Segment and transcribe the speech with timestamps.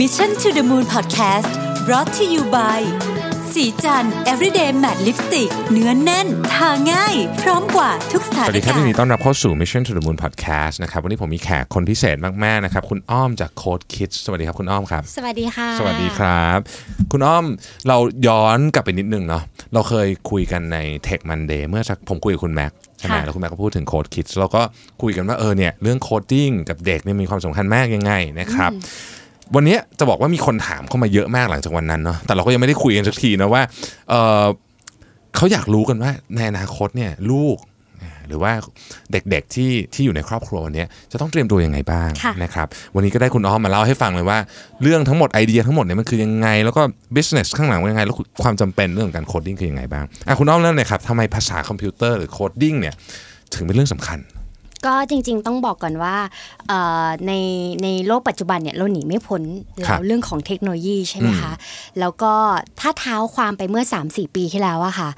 [0.00, 1.50] Mission to the Moon Podcast
[1.86, 2.80] brought to you by
[3.52, 12.64] สีจัน everyday matte lipstick เนื้อนแน่น ทาง่าย พร้อมกว่าทุกสถาสนวัสดีครับกายินรดีณ์ต้อนรับเข้าสู่ Mission to the Moon Podcast นะครับ วันนี้ผมมีแขกคนพิเศษมาก ๆ
[12.64, 16.58] นะครับ คุณอ้อมจาก Code Kids สวัสดีครับ คุณอ้อมครับ สวัสดีค่ะ สวัสดีครับ
[17.12, 17.44] คุณอ้อม
[17.88, 19.42] เราย้อนกลับไปนิดนึงเนาะ
[19.74, 24.62] เราเคยคุยกันใน Tech Monday เมื่อสักผมคุยกับคุณแม็กใช่ไหมค่ะแล้วคุณแม็กก็พูดถึง Code Kids เราก็
[25.02, 28.72] คุยกันว่าเออเนี่ยเรื่อง coding กับเด็กเนี่ยมีความสำคัญมากยังไงนะครับ
[29.54, 33.62] วันนี้จะบอกว่ามีคนถามเข้ามาเยอะมากหลังจากวันนั้นเนาะแต่เราก็ยังไม่ได้คุยกันสักทีนะว่า
[34.10, 34.44] เออ
[35.36, 37.58] เขาอยากรู้กันว่าในอนาคตเนี่ยลูก
[38.28, 38.52] หรือว่า
[39.12, 44.38] เด็กๆที่ที่อยู่ในครอบครัววันนี้จะต้องเตรียมตัวยังไงบ้างค่ะนะครับวันนี้ก็ได้คุณอ้อมมาเล่าให้ฟังเลยว่า
[44.82, 46.82] เรื่องทั้งหมดไอเดียทั้งหมดเนี่ยมันคือยังไง แล้วก็
[47.16, 52.94] business ข้างหลังว่ายังไง แล้วความจำเป็นเรื่องของการ coding คือยังไงบ้างอะคุณอ้อมเริ่มเลยครับทำไมภาษาคอมพิวเตอร์หรือ coding เนี่ย
[53.54, 54.18] ถึงเป็นเรื่องสำคัญ
[54.86, 56.16] ก็จริงๆ ต้องบอกก่อนว่า
[56.68, 57.32] เอ่อใน
[57.82, 59.42] ในโลกปัจจุบันเนี่ยเราหนีไม่พ้น
[59.86, 61.52] ครัแล้บวเรื่องของเทคโนโลยีใช่ไหมคะ
[62.00, 62.32] แล้วก็
[62.80, 65.08] ถ้าเท้าความไปเมื่อ 3-4 ปีที่แล้วอะค่ะ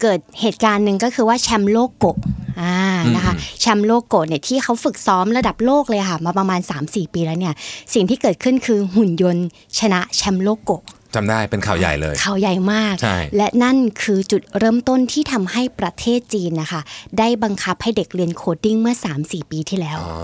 [0.00, 2.18] เกิดเหตุการณ์หนึ่งก็คือว่าแชมป์โลกโกะ
[2.60, 2.76] อ่า
[3.14, 7.54] นะคะแชมป์โลกโกะเนี่ยที่เขาฝึกซ้อมระดับโลกเลยค่ะ มาประมาณ 3-4 ปีแล้วเนี่ย
[7.94, 9.46] สิ่งที่เกิดขึ้นคือหุ่นยนต์
[9.78, 10.82] ชนะแชมป์โลกโกะ
[11.14, 16.80] จำได้เป็นข่าวใหญ่เลย ข่าวใหญ่มากใช่และนั่นคือจุดเริ่มต้นที่ทำให้ประเทศจีนนะคะ
[17.18, 20.16] ได้บังคับให้เด็กเรียน coding เมื่อ 3-4 ปีที่แล้วอ๋อ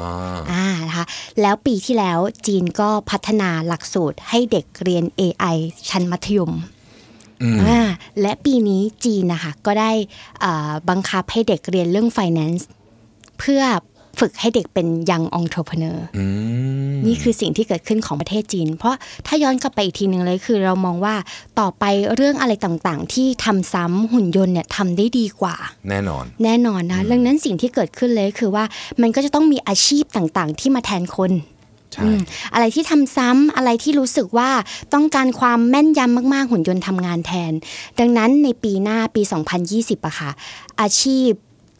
[0.52, 1.06] อ่านะคะ
[1.40, 5.56] แล้วปีที่แล้วจีนก็พัฒนาหลักสูตรให้เด็กเรียน AI
[5.88, 6.52] ชั้นมัธยม
[7.42, 7.80] อืมอ่า
[8.20, 9.92] และปีนี้จีนนะคะก็ได้
[10.44, 12.62] อ่าบังคับให้เด็กเรียนเรื่อง finance
[13.38, 13.62] เพื่อ
[14.20, 16.24] ฝึกให้เด็กเป็น young entrepreneur อื
[16.92, 21.14] มนี่คือสิ่งที่เกิดขึ้นของประเทศจีน เพราะถ้าย้อนกลับไปอีกทีหนึ่งเลยคือเรามองว่า
[21.60, 25.56] ต่อไปเรื่องอะไรต่างๆ ที่ทำซ้ำหุ่นยนต์เนี่ยทำได้ดีกว่า
[25.88, 28.64] แน่นอน แน่นอนนะดังนั้นสิ่งที่เกิดขึ้นเลยคือว่า
[29.02, 31.32] มันก็จะต้องมีอาชีพต่างๆ ที่มาแทนคน
[31.92, 32.20] ใช่อืม
[32.54, 34.50] อะไรที่ทำซ้ำอะไรที่รู้สึกว่า
[34.94, 37.52] ต้องการความแม่นยำมาก ๆ หุ่นยนต์ทำงานแทน
[38.00, 39.22] ดังนั้นในปีหน้าปี
[39.64, 40.30] 2020อะค่ะ
[40.80, 41.30] อาชีพ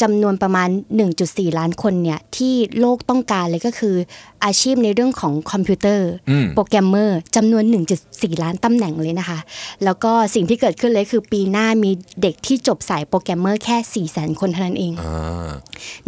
[0.02, 0.68] จำนวนประมาณ
[1.14, 3.96] 1.4 ล้านคนเนี่ยที่โลกต้องการเลยก็คือ
[4.44, 7.64] อาชีพในเรื่องของคอมพิวเตอร์อืมโปรแกรมเมอร์จำนวน
[8.04, 9.38] 1.4 ล้านตำแหน่งเลยนะคะ
[9.84, 11.90] แล้วก็สิ่งที่เกิดขึ้นเลยคือปีหน้ามี
[12.22, 15.50] เด็กที่จบสายโปรแกรมเมอร์แค่ 400000 คนเท่านั้นเองอ่า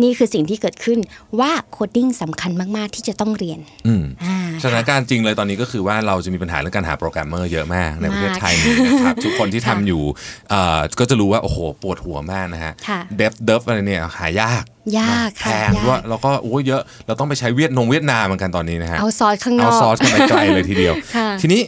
[0.02, 0.98] นี่คือสิ่งที่เกิดขึ้น
[1.40, 10.02] ว่า coding สำคัญมาก ๆ ที่จะต้องเรียนอืมอ่าสถานการณ์จริงเลยตอนนี้ก็คือว่าเราจะมีปัญหาเรื่องการหาโปรแกรมเมอร์เยอะมากในประเทศไทยนี้นะครับทุกคนที่ทำอยู่
[10.50, 14.64] เอ่อก็จะรู้ว่าโอ้โหปวดหัวมากนะฮะค่ะ dev dev อะไรเนี่ยหายาก
[14.98, 21.60] ยากแพค่ะงยากด้วยแล้วก็โอ้ยเยอะเราต้องไปใช้เวียดนงเวียดนามเหมือนกันตอนนี้นะฮะเอา outsource ข้างนอก outsource กันไปไกลเลยทีเดียวค่ะทีนี้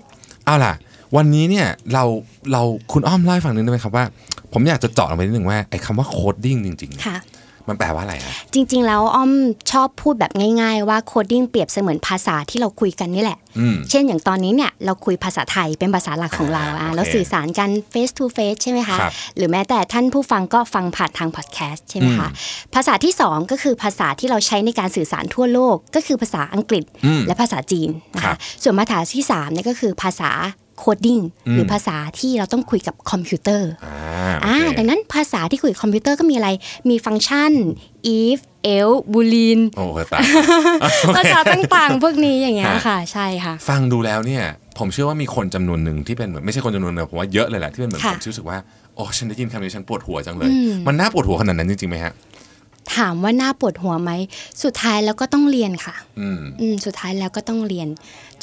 [0.46, 0.72] เอาล่ะ
[1.16, 2.04] วันนี้เนี่ยเรา
[2.52, 4.04] เราคุณอ้อมเล่าให้ฟังนิดนึงไหมครับว่า
[4.52, 7.16] ผมอยากจะเจาะลงไปนิดนึงว่าไอ้คำว่า coding จริงๆเนี่ยค่ะ
[7.68, 9.30] มันแปลว่าอะไรฮะจริง ๆ แล้วอ้อม
[9.72, 22.28] ชอบพูดแบบง่าย ๆ ว่า coding เปรียบเสมือนภาษาที่เราคุยกันนี่แหละอืมเช่นอย่างตอนนี้เนี่ยเราคุยภาษาไทยเป็นภาษาหลักของเราอ่าอะโอเคเราสื่อสารกัน face to face ใช่ไหมคะครับหรือแม้แต่ท่านผู้ฟังก็ฟังผ่านทางพอดแคสต์ใช่ไหมคะ
[22.74, 30.30] ภาษาที่สองก็คือภาษาที่เราใช้ในการสื่อสารทั่วโลก ก็คือภาษาอังกฤษอืมและภาษาจีนนะคะครับส่วนภาษาที่สามเนี่ยก็คือภาษา
[30.78, 31.18] coding
[31.52, 36.48] หรือภาษาที่เราต้องคุยกับคอมพิวเตอร์อ่าอ่าโอเคดังนั้นภาษาที่คุยกับคอมพิวเตอร์ก็มีอะไร
[36.90, 37.52] มี function
[38.20, 38.38] if
[38.76, 40.22] else boolean โอ้โหตาย
[41.16, 44.44] ภาษาต่างๆ พวกนี้อย่างเงี้ยฮะค่ะใช่ค่ะ ฟังดูแล้วเนี่ย
[44.78, 48.58] ผมเชื่อว่ามีคนจำนวนหนึ่งที่เป็นเหมือนไม่ใช่คนจำนวนหนึ่งผมว่าเยอะเลยแหละที่เป็นเหมือนค่ะผมที่รู้สึกว่า
[48.94, 50.50] โอ้ฉันได้ยินคำนี้ฉันปวดหัวจังเลย
[50.86, 52.12] มันน่าปวดหัวขนาดนั้นจริงๆไหมฮะ
[52.96, 54.10] ถามว่าน่าปวดหัวไหม
[54.62, 57.88] สุดท้ายแล้วก็ต้องเรียนค่ะ อืมอืมสุดท้ายแล้วก็ต้องเรียน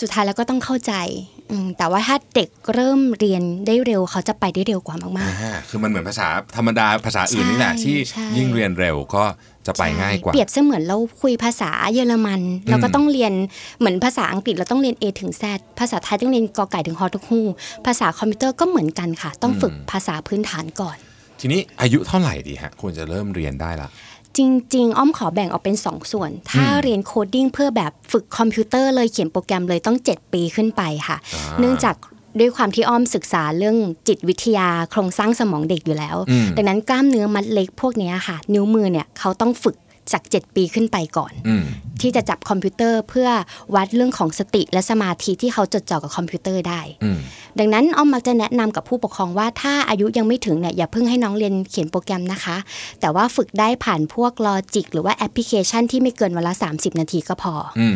[0.02, 0.94] สุดท้ายแล้วก็ต้องเข้าใจ
[1.40, 1.41] อืม
[1.78, 9.24] แต่ว่าถ้าเด็กเริ่มเรียนได้เร็วเขาจะไปได้เร็วกว่ามากอ่าคือมันเหมือนภาษาธรรมดาภาษาอื่นนี่แหละใช่ที่ใช่ยิ่งเรียนเร็วก็
[9.68, 13.34] จะๆไปง่ายกว่า เปรียบเสมือนเราคุยภาษาเยอรมัน เราก็ต้องเรียน
[13.80, 15.44] เหมือนภาษาอังกฤษเราต้องเรียน A ถึง Z
[15.80, 17.46] ภาษาไทยต้องเรียนกอไก่ถึงฮอนกฮูก
[17.86, 20.98] ภาษาคอมพิวเตอร์ก็เหมือนกันค่ะ ต้องฝึกภาษาพื้นฐานก่อน
[21.40, 23.90] ทีนี้อายุเท่าไหร่ดีฮะควรจะเริ่มเรียนได้ละ
[24.38, 24.40] จ
[24.76, 31.18] ริง ๆ อ้อมขอแบ่งออกเป็น 2 ส่วน ถ้าเรียน coding เพื่อแบบฝึกคอมพิวเตอร์เลยเขียนโปรแกรมเลยต้อง 7 ปีขึ้นไปค่ะ
[31.60, 31.96] เนื่องจาก
[32.40, 33.78] ด้วยความที่อ้อมศึกษาเรื่อง
[34.08, 39.76] จิตวิทยาโครงสร้างสมองเด็กอยู่แล้วอืมดังนั้นกล้ามเนื้อมัดเล็กพวกเนี้ยค่ะ นิ้วมือเนี่ยเขาต้องฝึก
[40.14, 41.64] จาก 7 ปีขึ้นไปก่อนอืม
[42.02, 43.30] ที่จะจับคอมพิวเตอร์เพื่อ
[43.76, 47.20] วัดเรื่องของสติและสมาธิที่เขาจดจ่อกับคอมพิวเตอร์ได้อืม
[47.60, 52.58] ดังนั้นอ้อมมักจะแนะนำกับผู้ปกครองว่าถ้าอายุยังไม่ถึงเนี่ยอย่าเพิ่งให้น้องเรียนเขียนโปรแกรมนะคะ
[53.02, 57.96] แต่ว่าฝึกได้ผ่านพวก logic หรือว่าแอปพลิเคชันที่ไม่เกินวันละ 30 นาทีก็พออืม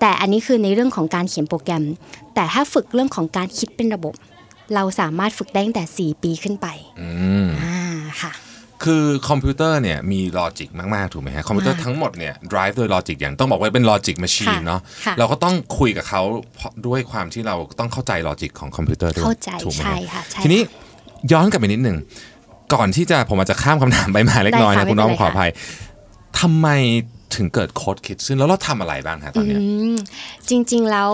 [0.00, 1.84] แต่อันนี้คือในเรื่องของการเขียนโปรแกรม
[2.34, 4.14] แต่ถ้าฝึกเรื่องของการคิดเป็นระบบ
[4.74, 6.66] เราสามารถฝึกได้ตั้งแต่ 4 ปีขึ้นไป
[7.00, 7.08] อื
[7.44, 7.76] มอ่า
[8.22, 8.32] ค่ะ
[8.84, 16.22] คือคอมพิวเตอร์เนี่ยมี logic มาก ๆ ถูกไหมฮะ คอมพิวเตอร์ทั้งหมดเนี่ย drive โดย logic อย่างต้องบอกว่าเป็นลอจิก m มชชีนค่ะเนาะค่ะเราก็ต้องคุยกับเขา
[16.56, 20.60] เพราะด้วยความที่เราต้องเข้าใจ logic ของคอมพิวเตอร์ด้วยเข้าใจถูกไหมใช่ฮะค่ะใช่ทีนี้
[21.32, 21.98] ย้อนกลับไปนิดหนึ่ง
[22.74, 25.50] ก่อนที่จะผมอาจจะข้ามคำถามไปมาเล็กน้อยได้นะค่ะคุณอ้อมไม่เป็นไรออภัย
[26.40, 26.68] ทำไม
[27.34, 29.96] ถึงเกิด Code Kids ซึ่งแล้วเราทำอะไรบ้างฮะตอนเนี้ยอืม
[30.48, 31.10] จริง ๆ แล้ว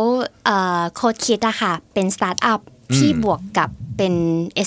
[0.95, 2.61] Code Kids อะค่ะเป็นสตาร์ทอัพ
[2.97, 4.15] ที่บวกกับเป็น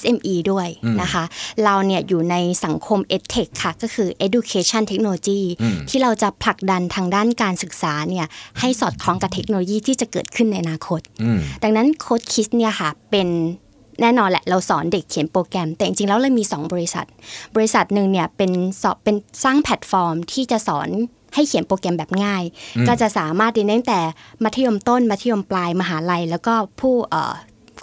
[0.02, 0.68] SME ด้วย
[1.02, 1.24] นะคะ
[1.64, 2.36] เราเนี่ยอยู่ใน
[2.66, 5.42] สังคม EdTech ค่ะ ก็คือ Education Technology
[5.90, 8.26] ที่เราจะผลักดันทางด้านการศึกษาเนี่ย
[8.60, 13.28] ให้สอดคล้องกับเทคโนโลยีที่จะเกิดขึ้นในอนาคตอืมดังนั้น Code Kids เนี่ยค่ะเป็น
[14.02, 17.06] แน่นอนแหละเราสอนเด็กเขียนโปรแกรม แต่จริงๆแล้วเรามี 2 บริษัท
[17.56, 18.52] บริษัทหนึ่งเนี่ยเป็น
[18.82, 20.90] สอบเป็นสร้างแพลตฟอร์มที่จะสอน
[21.36, 22.44] ให้เขียนโปรแกรมแบบง่าย
[22.88, 24.02] ก็จะสามารถเรียนได้ตั้งแต่
[24.44, 27.34] มัธยมต้น มัธยมปลายมหาลัย แล้วก็ผู้เอ่อ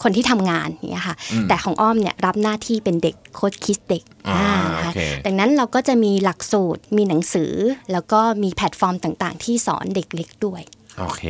[0.02, 1.16] คนที่ทำงานอย่างเนี่ยค่ะ
[1.48, 7.52] แต่ของอ้อมเนี่ยรับหน้าที่เป็นเด็ก Code Kids เด็กอ่านะคะโอเคดังนั้นเราก็จะมีหลักสูตรมีหนังสือ
[7.92, 10.62] แล้วก็มีแพลตฟอร์มต่างๆ ที่สอนเด็กเล็กด้วย
[10.98, 11.22] โอเค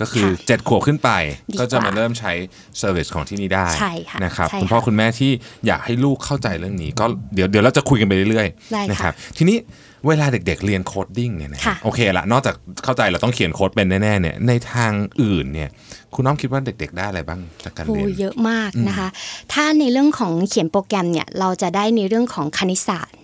[0.00, 1.10] ก็คือค่ะเจ็ดขวบขึ้นไป
[1.52, 2.32] ดีก็จะกว่ามาเริ่มใช้
[2.78, 5.30] service ของที่นี่ได้ใช่ค่ะนะครับใช่คุณพ่อค่ะคุณแม่ที่
[5.66, 7.04] อยากให้ลูกเข้าใจเรื่องนี้ ก็
[7.34, 9.58] เดี๋ยวเดี๋ยวเราจะคุยกันไปเรื่อยได้ค่ะๆนะครับทีนี้
[10.08, 12.54] เวลาเด็กๆเรียน coding เนี่ยนะค่ะโอเคละนอกจาก
[12.84, 14.92] เข้าใจเราต้องเขียนโค้ดเป็นแน่ๆเนี่ยในทาง
[15.22, 15.70] อื่นเนี่ย
[16.14, 19.08] คุณอ้อมคิดว่าเด็ก ๆ ได้อะไรบ้างจากการโอ้เรียนเยอะมากนะคะ
[19.52, 23.16] ถ้าในเรื่องของเขียนโปรแกรมเนี่ยเราจะได้ในเรื่องของคณิตศาสตร์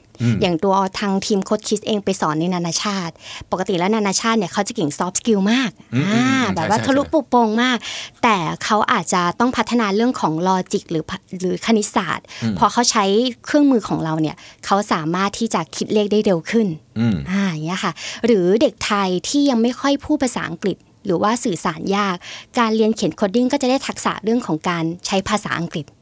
[0.43, 3.15] อย่างตัวทางทีม Code Kids เองไปสอนในนานาชาติ
[3.51, 7.79] ปกติแล้วนานาชาติเนี่ยเขาจะเก่ง soft skill มากอืมอืมอ่าอืมแบบว่าใช่ใช่ทะลุปุโปรงมาก
[8.23, 11.05] แต่เขาอาจจะต้องพัฒนาเรื่องของ logic หรือ
[11.41, 12.27] หรือคณิตศาสตร์
[12.59, 13.05] พอเขาใช้
[13.47, 14.37] เครื่องมือของเราเนี่ย
[14.67, 16.67] เขาสามารถที่จะคิดเลขได้เร็วขึ้น
[16.99, 17.93] อืมอ่าอย่างเงี้ยค่ะ
[18.27, 22.17] หรือเด็กไทยที่ยังไม่ค่อยพูดภาษาอังกฤษหรือว่าสื่อสารยาก
[22.59, 25.96] การเรียนเขียน coding ก็จะได้ทักษะเรื่องของการใช้ภาษาอังกฤษอืม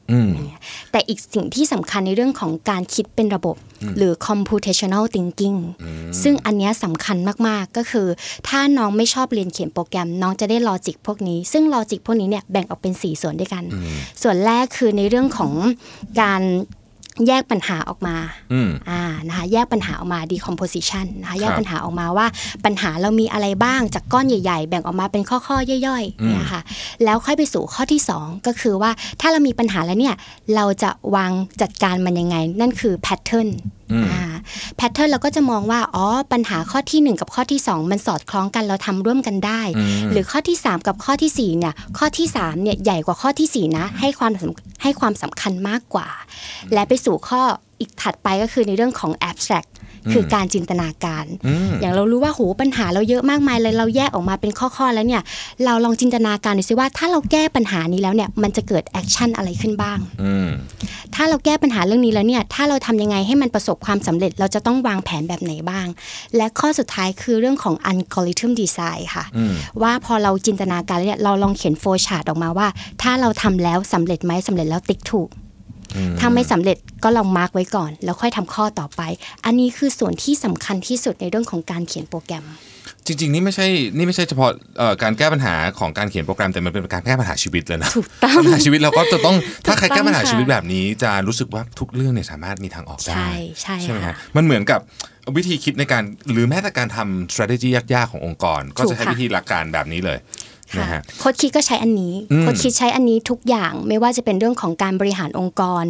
[0.93, 3.57] แต่อีกสิ่งที่สำคัญในเรื่องของการคิดเป็นระบบ
[3.97, 5.59] หรือ computational thinking
[6.23, 7.17] ซึ่งอันเนี้ยสำคัญ
[7.49, 8.07] มาก ๆ ก็คือ
[8.49, 13.65] ถ้าน้องไม่ชอบเรียนเขียนโปรแกรม น้องจะได้ logic พวกนี้ ซึ่ง logic พวกนี้เนี่ยแบ่งออกเป็น 4 ส่วนด้วยกัน
[14.23, 15.53] ส่วนแรกคือในเรื่องของ
[16.21, 16.43] การ
[17.29, 18.17] แยกปัญหาออกมา
[18.53, 22.27] อืมอ่านะคะแยกปัญหาออกมา decomposition นะคะแยคกรับปัญหาออกมาว่า
[22.65, 26.61] ปัญหาเรามีอะไรบ้างจากก้อนใหญ่ ๆ แบ่งออกมาเป็นข้อๆย่อยๆเนี่ยค่ะ
[27.05, 28.91] แล้วค่อยไปสู่ข้อที่ 2 ก็คือว่า
[29.21, 30.15] ถ้าเรามีปัญหาแล้วเนี่ย
[30.55, 33.49] เราจะวางจัดการมันยังไง นั่นคือ pattern
[33.93, 34.23] อ่า
[34.79, 39.63] pattern เราก็จะมองว่าอ๋อปัญหาข้อทีหนึ่1 กับข้อที่ 2 มันสอดคล้องกันเราทำร่วมกันได้
[40.11, 46.09] หรือข้อที่ 3 กับข้อทีสี่4เนี่ยข้อที่3เนี่ยใหญ่กว่าข้อทีสี่4นะให้ความสำให้ความสำคัญมากกว่า
[46.73, 47.41] และไปสู่ข้อ
[47.81, 49.69] อีกถัดไปก็คือในเรื่องของ abstract
[50.13, 51.25] คือการจินตนาการ
[51.81, 55.23] อย่างเรารู้ว่าโหปัญหาเราเยอะมากมายเลยเราแยกออกมาเป็นข้อๆแล้วเนี่ย
[55.65, 60.49] เราลองจินตนาการดูซิว่า ถ้าเราแก้ปัญหานี้แล้วเนี่ยมันจะเกิด action อะไรขึ้นบ้างอืม
[61.15, 65.87] ถ้าเราแก้ปัญหาเรื่องนี้แล้วเนี่ยถ้าเราทำยังไงให้มันประสบความสำเร็จเราจะต้องวางแผนแบบไหนบ้าง
[66.37, 69.25] และข้อสุดท้ายคือเรื่องของ algorithm design ค่ะ
[69.83, 72.69] ว่าพอเราจินตนาการแล้วเนี่ยเราลองเขียนโฟล์ชาร์ตออกมาว่า
[73.03, 75.29] ถ้าเราทำแล้วสำเร็จไหมสำเร็จแล้วติ๊กถูก
[76.21, 79.03] ถ้าไม่สำเร็จก็ลองมาร์กไว้ก่อน แล้วค่อยทำข้อต่อไป
[79.45, 82.45] อันนี้คือส่วนที่สำคัญที่สุดในเรื่องของการเขียนโปรแกรม
[83.07, 89.37] จริง ๆ นี่ไม่ใช่นี่ไม่ใช่เฉพาะเอ่อการแก้ปัญหาของการเขียนโปรแกรมแต่มันเป็นการแก้ปัญหาชีวิตเลยนะถูกต้องปัญหาชีวิตเราก็จะต้อง
[89.67, 93.15] ถ้าใครถูกต้องแก้ปัญหาค่ะชีวิตแบบนี้ จะรู้สึกว่าทุกเรื่องเนี่ยสามารถมีทางออกได้
[93.63, 94.81] ใช่ใช่ไหมค่ะฮะมันเหมือนกับ
[95.37, 96.03] วิธีคิดในการ
[96.33, 100.19] หรือแม้แต่การทำ strategy ยากๆ ขององค์กร ก็ถูกจะใช้ค่ะวิธีหลักการแบบนี้เลย
[100.73, 105.85] นะค่ะฮะโค้ชคิดก็ใช้อันนี้อืมโค้ชคิดใช้อันนี้ทุกอย่างไม่ว่าจะเป็นเรื่องของการบริหารองค์กร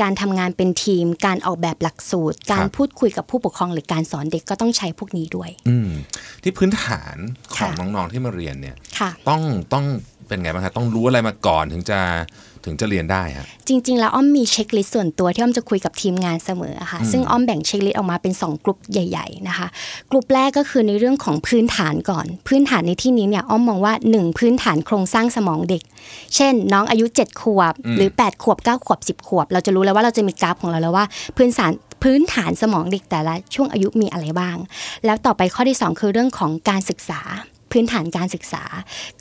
[0.00, 5.90] การทำงานเป็นทีม การออกแบบหลักสูตร การพูดคุยกับผู้ปกครองหรือการสอนเด็กก็ต้องใช้พวกนี้ด้วย อืม
[6.42, 7.16] ที่พื้นฐาน
[7.54, 9.40] ของค่ะน้องๆที่มาเรียนเนี่ยค่ะต้อง
[9.72, 9.84] ต้อง
[10.28, 11.98] เป็นไงบ้างครับต้องรู้อะไรมาก่อนถึงจะ
[12.66, 19.66] ถึงจะเรียนได้ฮะจริง ๆ แล้วอ้อมมี checklist ส่วนตัวที่อ้อมจะคุยกับทีมงานเสมออะค่ะซึ่งอ้อมแบ่ง checklist ออกมาเป็น 2 กลุ่มใหญ่ ๆ นะคะ
[20.10, 25.82] กลุ่มแรกก็คือในเรื่องของพื้นฐานก่อน พื้นฐานในที่นี้เนี่ยอ้อมมองว่า 1 พื้นฐานโครงสร้างสมองเด็ก
[26.34, 31.04] เช่น น้องอายุ 7 ขวบ หรือ 8 ขวบ 9 ขวบ 10 ขวบ เราจะรู้แล้วว่าเราจะมีกราฟของเราแล้วว่า
[31.36, 34.56] พื้นฐานพื้นฐานสมองเด็กแต่ละช่วงอายุมีอะไรบ้าง
[35.04, 37.22] แล้วต่อไปข้อที่ 2 คือเรื่องของการศึกษา
[37.76, 38.64] พื้นฐานการศึกษา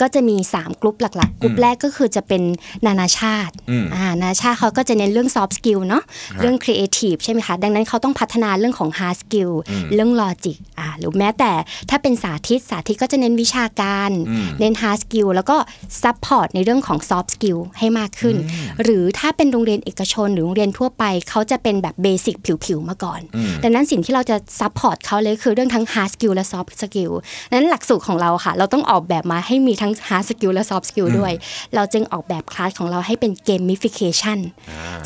[0.01, 2.43] ก็จะมี 3 กลุ่มหลักๆ กลุ่มแรกก็คือจะเป็น
[2.85, 6.03] นานาชาติอืมอ่านานาชาติเขาก็จะเน้นเรื่อง soft skill เนาะ
[6.41, 9.51] เรื่อง creative ใช่ไหมคะ ดังนั้นเขาต้องพัฒนาเรื่องของ hard skill
[9.93, 11.51] เรื่อง logic อ่าหรือแม้แต่
[11.89, 14.11] ถ้าเป็นสาธิตสาธิตก็จะเน้นวิชาการ
[14.59, 15.57] เน้น hard skill แล้วก็
[16.03, 18.35] support ในเรื่องของ soft skill ให้มากขึ้น
[18.83, 22.35] หรือถ้าเป็นโรงเรียนเอกชนหรือโรงเรียนทั่วไปเขาจะเป็นแบบเบสิก
[22.65, 23.21] ผิวๆมาก่อน
[23.63, 27.13] ดังนั้นสิ่งที่เราจะ support เขาเลยคือเรื่องทั้ง hard skill และ soft skill
[27.49, 31.33] ดังนั้นหลักสูตรของเราค่ะ เราต้องออกแบบมาให้มีทั้ง hard skill และ soft skill ด้วย
[31.75, 34.39] เราจึงออกแบบคลาสของเราให้เป็น gamification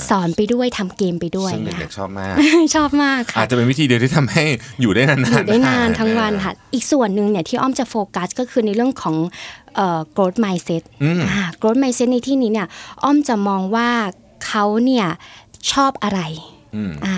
[0.09, 2.33] สอนไปด้วยทำเกมไปด้วยซึ่งนะเด็กๆชอบมาก
[2.75, 4.43] ชอบมากค่ะอาจจะเป็นวิธีเดียวที่ทำให้
[4.81, 9.15] อยู่ได้นานๆอยู่ได้นานะทั้งวันค่ะ อีกส่วนหนึ่งเนี่ยที่อ้อมจะโฟกัสก็คือในเรื่องของ
[9.75, 10.83] เอ่อ growth mindset
[11.31, 12.67] อ่า growth mindset ในที่นี้เนี่ย
[13.03, 13.89] อ้อมจะมองว่า
[14.45, 15.07] เขาเนี่ย
[15.71, 16.21] ชอบอะไร
[17.05, 17.17] อ่า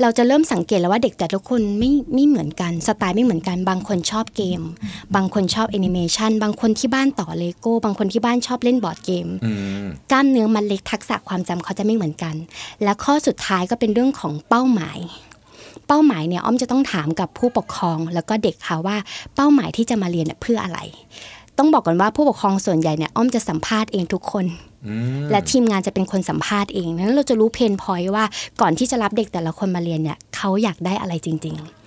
[0.00, 4.60] เราจะเริ่มสังเกตแล้วว่าเด็กแต่ละคนไม่ไม่เหมือนกันสไตล์ไม่เหมือนกัน บางคนชอบเกม
[5.16, 9.52] บางคนชอบแอนิเมชันบางคนที่บ้านต่อเลโก้ บางคนที่บ้านชอบเล่นบอร์ดเกมอื
[9.84, 12.34] มกล้ามเนื้อมันเล็กทักษะความจำเขาจะไม่เหมือนกัน
[12.82, 14.98] และข้อสุดท้ายก็เป็นเรื่องของเป้าหมาย
[15.88, 18.96] เป้าหมายเนี่ยอ้อมจะต้องถามกับผู้ปกครองแล้วก็เด็กค่ะว่า
[19.34, 20.78] เป้าหมายที่จะมาเรียนเนี่ยเพื่ออะไร
[21.62, 24.46] ต้องบอกก่อนว่าผู้ปกครองส่วนใหญ่เนี่ยอ้อมจะสัมภาษณ์เองทุกคน
[25.30, 28.24] และทีมงานจะเป็นคนสัมภาษณ์เองนั้นเราจะรู้เพนพอยต์ว่า
[28.60, 31.81] ก่อนที่จะรับเด็กแต่ละคนมาเรียนเนี่ยเขาอยากได้อะไรจริง ๆ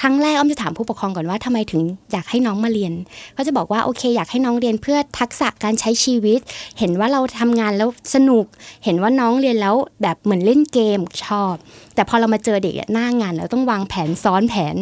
[0.00, 2.92] ครั้งแรกอ้อมจะถามผู้ปกครองก่อนว่าทำไมถึงอยากให้น้องมาเรียน
[3.34, 6.40] เขาจะบอกว่าโอเค อยากให้น้องเรียนเพื่อทักษะการใช้ชีวิต
[6.78, 8.44] เห็นว่าเราทำงานแล้วสนุก
[8.84, 11.54] เห็นว่าน้องเรียนแล้วแบบเหมือนเล่นเกมชอบ
[11.94, 14.76] แต่พอเรามาเจอเด็กอะหน้างานเราต้องวางแผนซ้อนแผน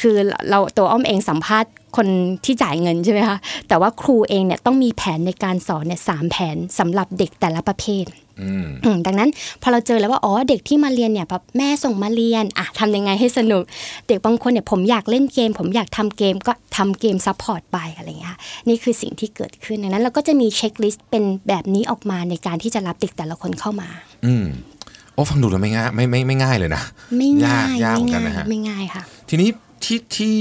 [0.00, 0.16] คือ
[0.50, 2.08] เราตัวอ้อมเองสัมภาษณ์คน
[2.44, 8.29] ที่จ่ายเงินใช่ไหมคะแต่ว่าครูเองเนี่ยต้องมีแผนในการสอนเนี่ยสามแผนสำหรับเด็กแต่ละประเภทอืมอืม
[9.06, 9.30] ดังนั้น
[9.62, 13.62] พอเราเจอแล้วว่าอ๋อเด็กที่มาเรียนเนี่ยแบบแม่ส่งมาเรียนอะทำยังไงให้สนุก
[14.08, 23.88] เด็กบางคนเนี่ยผมอยากเล่นเกม ผมอยากทำเกมก็ทำเกม support ไปอะไรอย่างเงี้ยค่ะนี่คือสิ่งที่เกิดขึ้นดังนั้นเราก็จะมี checklist เป็นแบบนี้ออกมาในการที่จะรับเด็กแต่ละคนเข้ามา
[24.26, 24.46] อืม
[25.14, 26.82] โอ้ฟังดูแล้วไม่ง่ายไม่ไม่ไม่ง่ายเลยนะ
[27.18, 29.48] ไม่ง่ายยากไม่เหมือนกันง่ายนะฮะไม่ง่ายค่ะ ทีนี้
[29.84, 30.38] ที่ที่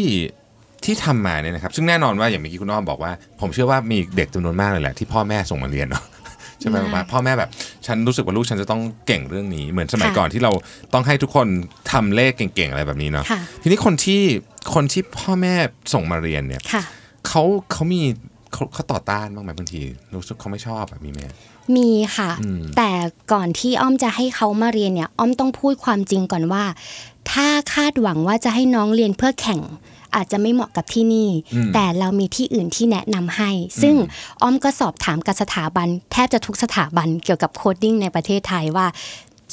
[0.83, 6.03] ที่ทำมาเนี่ยนะครับ ซึ่งแน่นอนว่าอย่างเมื่อกี้คุณอ้อมบอกว่า ผมเชื่อว่ามีเด็กจำนวนมากเลยแหละที่พ่อแม่ส่งมาเรียนเนาะ
[6.59, 7.49] ใช่ไหมมากว่าพ่อแม่แบบ
[7.85, 10.51] ฉันรู้สึกว่าลูกฉันจะต้องเก่งเรื่องนี้ เหมือนสมัยค่ะก่อนที่เรา
[10.93, 11.47] ต้องให้ทุกคน
[11.91, 14.21] ทำเลขเก่งๆอะไรแบบนี้เนาะค่ะทีนี้คนที่
[14.73, 15.53] คนที่พ่อแม่
[15.93, 16.83] ส่งมาเรียนเนี่ยค่ะ
[17.27, 18.01] เขาเขามี
[18.53, 19.81] เขาเขาต่อต้านบ้างไหมบางที
[20.15, 21.19] รู้สึกเขาไม่ชอบแบบมีไหม
[21.75, 22.91] มีค่ะอืมแต่
[23.33, 26.63] ก่อนที่อ้อมจะให้เขามาเรียนเนี่ย อ้อมต้องพูดความจริงก่อนว่า
[27.31, 29.61] ถ้าคาดหวังว่าจะให้น้องเรียนเพื่อแข่ง
[30.15, 31.29] อาจจะไม่เหมาะกับที่นี่
[31.73, 33.51] แต่เรามีที่อื่นที่แนะนำให้
[33.81, 33.95] ซึ่ง
[34.41, 38.87] อ้อมก็สอบถามกับสถาบัน แทบจะทุกสถาบันเกี่ยวกับ coding ในประเทศไทยว่า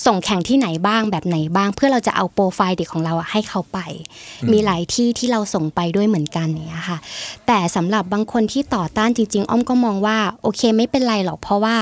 [0.07, 3.79] ส่งแข่งที่ไหนบ้างแบบไหนบ้าง เพื่อเราจะเอาโปรไฟล์เด็กของเราอะให้เขาไป
[4.53, 6.99] มีหลายที่ที่เราส่งไปด้วยเหมือนกันอย่างเนี้ยค่ะ
[7.47, 11.77] แต่สำหรับบางคนที่ต่อต้านจริง ๆ อ้อมก็มองว่าโอเคไม่เป็นไรหรอกเพราะว่า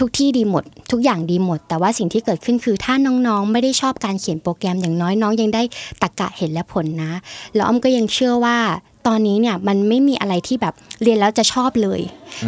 [0.00, 5.62] ทุกที่ดีหมด ทุกอย่างดีหมด แต่ว่าสิ่งที่เกิดขึ้นคือถ้าน้องๆ ไม่ได้ชอบการเขียนโปรแกรมอย่างน้อยน้องยังได้
[6.02, 7.12] ตรรกะเห็นและผลนะ
[7.54, 8.58] แล้วอ้อมก็ยังเชื่อว่า
[9.06, 12.00] ตอนนี้เนี่ยมันไม่มีอะไรที่แบบเรียนแล้วจะชอบเลย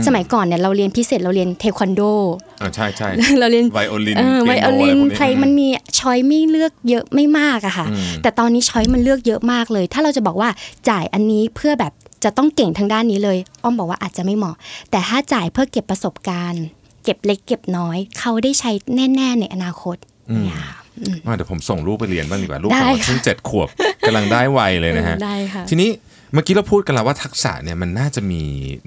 [0.07, 2.01] สมัยก่อนเนี่ยเราเรียนพิเศษเราเรียนเทควันโด
[2.61, 3.09] อ่าใช่ใช่
[3.41, 7.87] เราเรียนไวโอลินเออเปีไวยโนโอลิอะไรนพวกนี้เพลงมันมีช้อยไม่เลือกเยอะไม่มากอะค่ะ
[8.23, 10.51] แต่ตอนนี้ช้อยมันเลือกเยอะมากเลย ถ้าเราจะบอกว่า
[10.89, 11.93] จ่ายอันนี้เพื่อแบบ
[12.25, 14.57] จะต้องเก่งทางด้านนี้เลย อ้อมบอกว่าอาจจะไม่เหมาะ
[14.91, 16.65] แต่ถ้าจ่ายเพื่อเก็บประสบการณ์
[17.09, 19.97] เก็บเล็กเก็บน้อย เขาได้ใช้แน่ๆในอนาคต
[20.31, 23.69] เนี่ยค่ะอืมว่าเดี๋ยวผมส่งลูกไปเรียนบ้างดีกว่าลูกได้ผมค่ะเพิ่งเจ็ดขวบ
[24.07, 25.91] กำลังได้วัยเลยนะฮะได้ค่ะทีนี้
[26.33, 28.43] เมื่อกี้เราพูดกันแล้วว่าทักษะเนี่ยมันน่าจะมี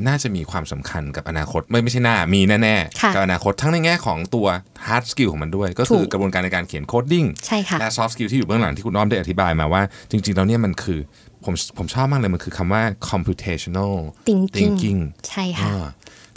[0.07, 4.47] น่าจะมีความสำคัญกับอนาคต ไม่ไม่ใช่น่ามีแน่ค่ะๆกับอนาคตทั้งในแง่ของตัว
[4.87, 10.99] hard skill ของมันด้วย ก็คือถูกกระบวนการในการเขียน coding ใช่ค่ะและ soft skill ที่อยู่เบื้องหลังที่คุณอ้อมได้อธิบายมาว่า จริงๆแล้วเนี่ยมันคือ
[11.45, 13.93] ผมผมชอบมากเลยมันคือคำว่า computational
[14.27, 15.85] thinking thinking ใช่ค่ะอ่า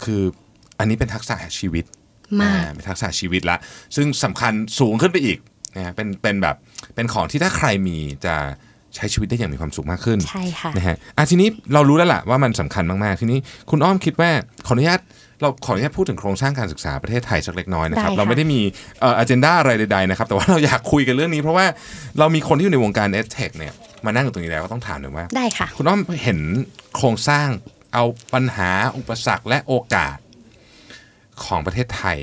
[0.03, 0.21] คือ
[0.79, 1.85] อันนี้เป็นทักษะชีวิต
[2.41, 3.57] มากอ่เป็นทักษะชีวิตละ
[3.95, 5.37] ซึ่งสำคัญสูงขึ้นไปอีก
[5.75, 6.55] นะฮะเป็นเป็นแบบ
[6.95, 8.35] เป็นของที่ถ้าใครมีจะ
[8.95, 13.39] ใช้ชีวิตได้อย่างมีความสุขมากขึ้นใช่ค่ะนะฮะอะทีนี้เรารู้แล้วล่ะว่ามันสำคัญมากๆ ทีนี้
[13.69, 14.29] คุณอ้อมคิดว่า
[14.67, 15.01] ขออนุญาต
[15.41, 18.59] เราขออนุญาตพูดถึงโครงสร้างการศึกษาประเทศไทยสักเล็กน้อยนะครับได้ค่ะเราไม่ได้มี
[18.99, 21.65] เอ่อ agenda อะไรใดๆนะครับแต่ว่าเราอยากคุยกันเรื่องนี้ เพราะว่า
[22.19, 23.73] เรามีคนที่อยู่ในวงการ e d t e c h เนี่ย
[24.05, 26.39] มานั่งอยู่ตรงนี้แล้วก็ต้องถามหน่อยว่าได้ค่ะคุณอ้อมเห็น
[26.95, 27.47] โครงสร้าง
[27.93, 28.03] เอา
[28.33, 30.17] ปัญหาอุปสรรคและโอกาส
[31.43, 32.19] ของประเทศไทย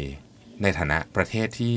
[0.62, 1.75] ในฐานะประเทศที่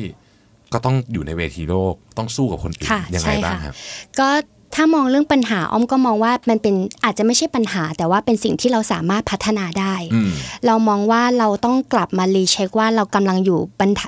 [0.74, 3.76] ก็ต้องอยู่ในเวทีโลกต้องสู้กับคนอื่นค่ะยังไงใช่บ้างค่ะครับ
[4.20, 4.30] ก็
[4.76, 10.32] ถ้ามองเรื่องปัญหาอ้อมก็มองว่ามันเป็นอาจจะไม่ใช่ปัญหา แต่ว่าเป็นสิ่งที่เราสามารถพัฒนาได้อืม
[10.66, 14.02] เรามองว่าเราต้องกลับมารีเช็คว่าเรากำลังอยู่บันได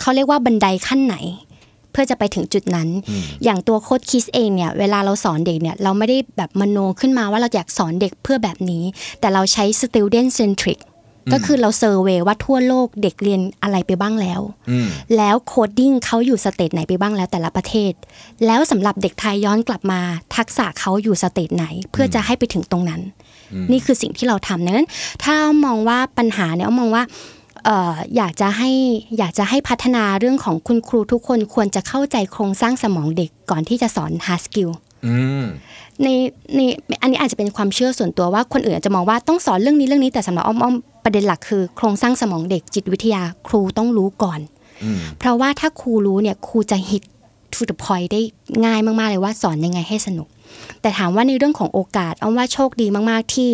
[0.00, 1.16] เขาเรียกว่าบันไดขั้นไหน
[1.92, 2.88] เพื่อจะไปถึงจุดนั้น
[3.44, 8.82] อย่างตัว Code Kids เองเนี่ยเวลาเราสอนเด็กเนี่ยเราไม่ได้แบบมโนขึ้นมาว่าเราอยากสอนเด็กเพื่อแบบนี้
[9.20, 10.78] แต่เราใช้ student centric
[11.32, 17.92] ก็คือเรา survey ว่าทั่วโลกเด็กเรียนอะไรไปบ้างแล้วอืมแล้ว coding เขาอยู่ stage ไหนไปบ้างแล้วแต่ละประเทศ
[18.46, 20.00] แล้วสำหรับเด็กไทยย้อนกลับมา
[20.36, 23.00] ทักษะเขาอยู่ stage ไหน เพื่อจะให้ไปถึงตรงนั้น
[23.72, 24.88] นี่คือสิ่งที่เราทำดังนั้น
[25.24, 27.04] ถ้ามองว่าปัญหาเนี่ยมองว่า
[27.64, 28.70] เอ่ออยากจะให้
[29.18, 34.70] อยากจะให้พัฒนาเรื่องของคุณครูทุกคนควรจะเข้าใจโครงสร้างสมองเด็กก่อนที่จะสอน hard skill
[35.06, 35.44] อืม
[36.02, 36.08] ใน
[36.54, 36.60] ใน
[37.02, 40.74] อันนี้อาจจะเป็นความเชื่อส่วนตัวว่าคนอื่นอาจจะมองว่าต้องสอนเรื่องนี้เรื่องนี้แต่สำหรับอ้อมอ้อม
[41.08, 44.40] ประเด็นหลักคือโครงสร้างสมองเด็กจิตวิทยาครูต้องรู้ก่อน
[44.84, 47.02] อืมเพราะว่าถ้าครูรู้เนี่ยครูจะ hit
[47.54, 48.20] to the point ได้
[48.64, 50.28] ง่ายมาก ๆ เลยว่าสอนยังไงให้สนุก
[50.82, 53.52] แต่ถามว่าในเรื่องของโอกาสอ้อมว่าโชคดีมาก ๆ ที่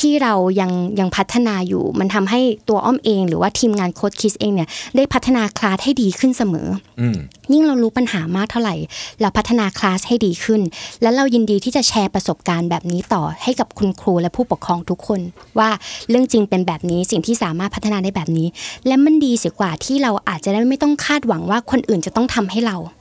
[0.00, 0.70] ที่เรายัง
[1.00, 6.68] ยังพัฒนาอยู่ มันทำให้ตัวอ้อมเอง หรือว่าทีมงานโค้ดคิสเองเนี่ยได้พัฒนาคลาสให้ดีขึ้นเสมอ
[7.00, 7.18] อืม
[7.52, 8.74] ยิ่งเรารู้ปัญหามากเท่าไหร่
[9.20, 10.60] เราพัฒนาคลาสให้ดีขึ้น
[11.02, 15.20] และเรายินดีที่จะแชร์ประสบการณ์แบบนี้ต่อให้กับคุณครูและผู้ปกครองทุกคน
[15.58, 15.70] ว่า
[16.08, 18.48] เรื่องจริงเป็นแบบนี้สิ่งที่สามารถพัฒนาได้แบบนี้
[18.86, 22.99] และมันดีเสียกว่าที่เราอาจจะได้ไม่ต้องคาดหวังว่าคนอื่นจะต้องทำให้เราอืม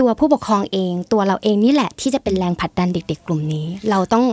[0.00, 4.24] ตัวผู้ปกครองเอง ตัวเราเองนี่แหละที่จะเป็นแรงผลักดันเด็ก ๆ กลุ่มนี้ เราต้อง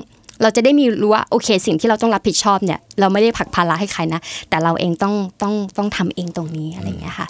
[0.42, 7.28] เราจะได้มีรู้ว่าโอเค สิ่งที่เราต้องรับผิดชอบเนี่ย เราไม่ได้ผลักภาระให้ใครนะ แต่เราเองต้องต้องต้องทำเองตรงนี้อะไรอย่างเงี้ยค่ะ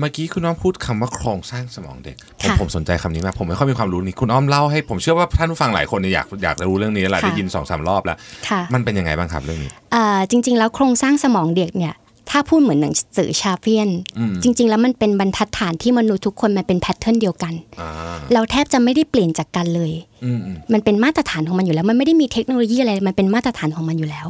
[0.00, 8.16] เมื่อกี้คุณอ้อมพูดคำว่าโครงสร้างสมองเด็ก ผมค่ะผมสนใจคำนี้มากผมไม่ค่อยมีความรู้นี่คุณอ้อมเล่าให้ผมเชื่อว่าท่านผู้ฟังหลายคนเนี่ยอยากอยากจะรู้เรื่องนี้แหละค่ะได้ยินสองสามรอบแล้ว
[8.48, 11.94] ค่ะมันเป็นยังไงบ้างครับเรื่องนี้อ่าจริง ๆ แล้วโครงสร้างสมองเด็กเนี่ย
[12.30, 13.88] ถ้าพูดเหมือนหนังสือชาเฟียน
[14.18, 17.90] อืมจริง ๆ แล้วมันเป็นบรรทัดฐานที่มนุษย์ทุกคนมันเป็นแพทเทิร์นเดียวกันอ่า
[18.32, 19.92] เราแทบจะไม่ได้เปลี่ยนจากกันเลย
[20.24, 24.26] อืมอืมมันเป็นมาตรฐานของมันอยู่แล้ว มันไม่ได้มีเทคโนโลยีอะไร มันเป็นมาตรฐานของมันอยู่แล้ว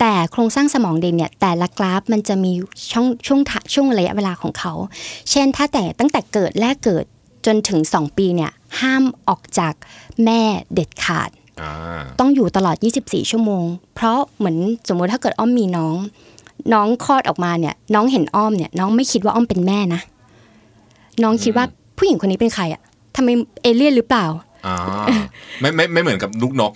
[0.00, 2.52] แต่โครงสร้างสมองเด็กเนี่ย แต่ละกราฟมันจะมี
[2.92, 4.72] ช่องช่วงทะช่วงระยะเวลาของเขา
[5.30, 7.04] เช่น ถ้าแต่ตั้งแต่เกิดแรกเกิด
[7.46, 9.74] จนถึง 2 ปีเนี่ย ห้ามออกจาก
[10.24, 10.40] แม่
[10.74, 11.72] เด็ดขาดอ่า
[12.20, 14.56] ต้องอยู่ตลอด 24 ชั่วโมง เพราะเหมือน
[14.88, 15.96] สมมุติถ้าเกิดอ้อมมีน้อง
[16.74, 20.00] น้องคลอดออกมาเนี่ย น้องเห็นอ้อมเนี่ย น้องไม่คิดว่าอ้อมเป็นแม่นะ
[21.22, 21.64] น้องคิดว่า
[21.96, 22.80] ผู้หญิงคนนี้เป็นใครอะ
[23.16, 23.28] ทำไม
[23.62, 24.26] เอเลี่ยนหรือเปล่า
[24.66, 24.76] อ่า
[25.60, 26.72] ไม่ไม่ไม่เหมือนกับลูกนก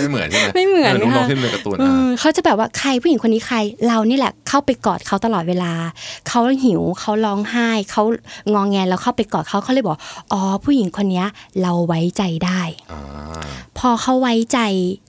[0.00, 5.72] ไม่เหมือนใช่ไหมไม่เหมือนลูกนกค่ะที่เป็นการ์ตูนเออ่าอเขาจะแบบว่าใครผู้หญิงคนนี้ใคร เรานี่แหละเข้าไปกอดเขาตลอดเวลา
[6.28, 8.02] เขาหิวเขาร้องไห้เขา
[8.52, 9.98] งองแงแล้วเข้าไปกอดเขาเขาเลยบอก
[10.32, 11.26] อ๋อผู้หญิงคนเนี้ย
[11.62, 12.60] เราไว้ใจได้
[12.92, 13.00] อ่า
[13.78, 14.58] พอเขาไว้ใจ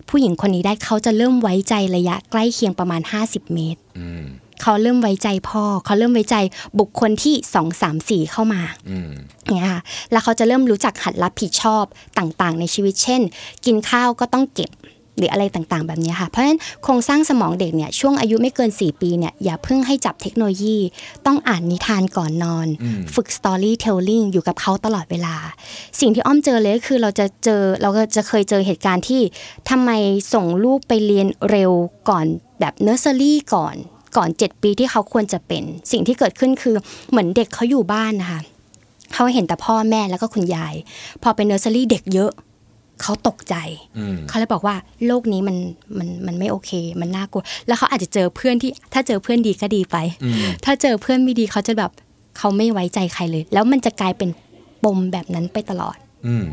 [0.09, 4.23] ผู้หญิงคนนี้ได้เขาจะเริ่มไว้ใจระยะใกล้เคียงประมาณ 50 เมตรอืม
[4.61, 6.35] เขาเริ่มไว้ใจพ่อ เขาเริ่มไว้ใจ
[6.79, 9.11] บุคคลที่สองสามสี่เข้ามาอืม
[9.47, 11.83] เนี่ยค่ะแล้วเขาจะเริ่มรู้จักหัดรับผิดชอบ
[12.17, 13.21] ต่างๆ ในชีวิตเช่น
[13.65, 14.71] กินข้าวก็ต้องเก็บ
[15.19, 20.77] หรืออะไรต่างๆ แบบนี้ค่ะ เพราะฉะนั้นโครงสร้างสมองเด็กเนี่ยช่วงอายุไม่เกิน 4 ปีเนี่ยอย่าเพิ่งให้จับเทคโนโลยี
[21.25, 25.35] ต้องอ่านนิทานก่อนนอนอืมฝึก storytelling อยู่กับเขาตลอดเวลา
[25.99, 29.21] สิ่งที่อ้อมเจอเลยก็คือเราจะเจอเราก็จะเคยเจอเหตุการณ์ที่
[29.69, 29.89] ทำไม
[30.33, 31.71] ส่งลูกไปเรียนเร็ว
[32.09, 32.25] ก่อน
[32.59, 33.75] แบบเนอร์เซอรี่ก่อน
[34.17, 36.75] ก่อน 7 ปีที่เขาควรจะเป็น สิ่งที่เกิดขึ้นคือ
[37.09, 38.41] เหมือนเด็กเขาอยู่บ้านนะคะ
[39.13, 40.75] เขาเห็นแต่พ่อแม่แล้วก็คุณยาย
[41.23, 42.31] พอเป็นเนอร์เซอรี่เด็กเยอะ
[43.01, 43.55] เขาตกใจ
[43.97, 44.75] อืมเขาเลยบอกว่า
[45.07, 45.57] โลกนี้มัน
[45.97, 51.91] มันมันไม่โอเค มันน่ากลัว แล้วเขาอาจจะเจอเพื่อนที่ ถ้าเจอเพื่อนดีก็ดีไปอืมถ้าเจอเพื่อนไม่ดีเขาจะแบบ
[52.37, 54.29] เขาไม่ไว้ใจใครเลย แล้วมันจะกลายเป็น
[54.83, 56.45] ปมแบบนั้นไปตลอดอืม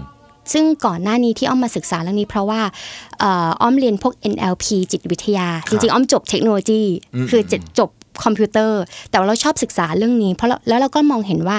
[0.53, 2.61] ซึ่งก่อนหน้านี้ที่อ้อมมาศึกษาเรื่องนี้เพราะว่า
[3.21, 6.83] เอ่ออ้อมเรียนพวก NLP จิตวิทยาครับจริงๆ อ้อมจบเทคโนโลยี
[7.15, 7.91] อืมคือจบ
[8.25, 8.81] คอมพิวเตอร์
[9.11, 11.59] แต่ว่าเราชอบศึกษาเรื่องนี้ เพราะเราแล้วเราก็มองเห็นว่า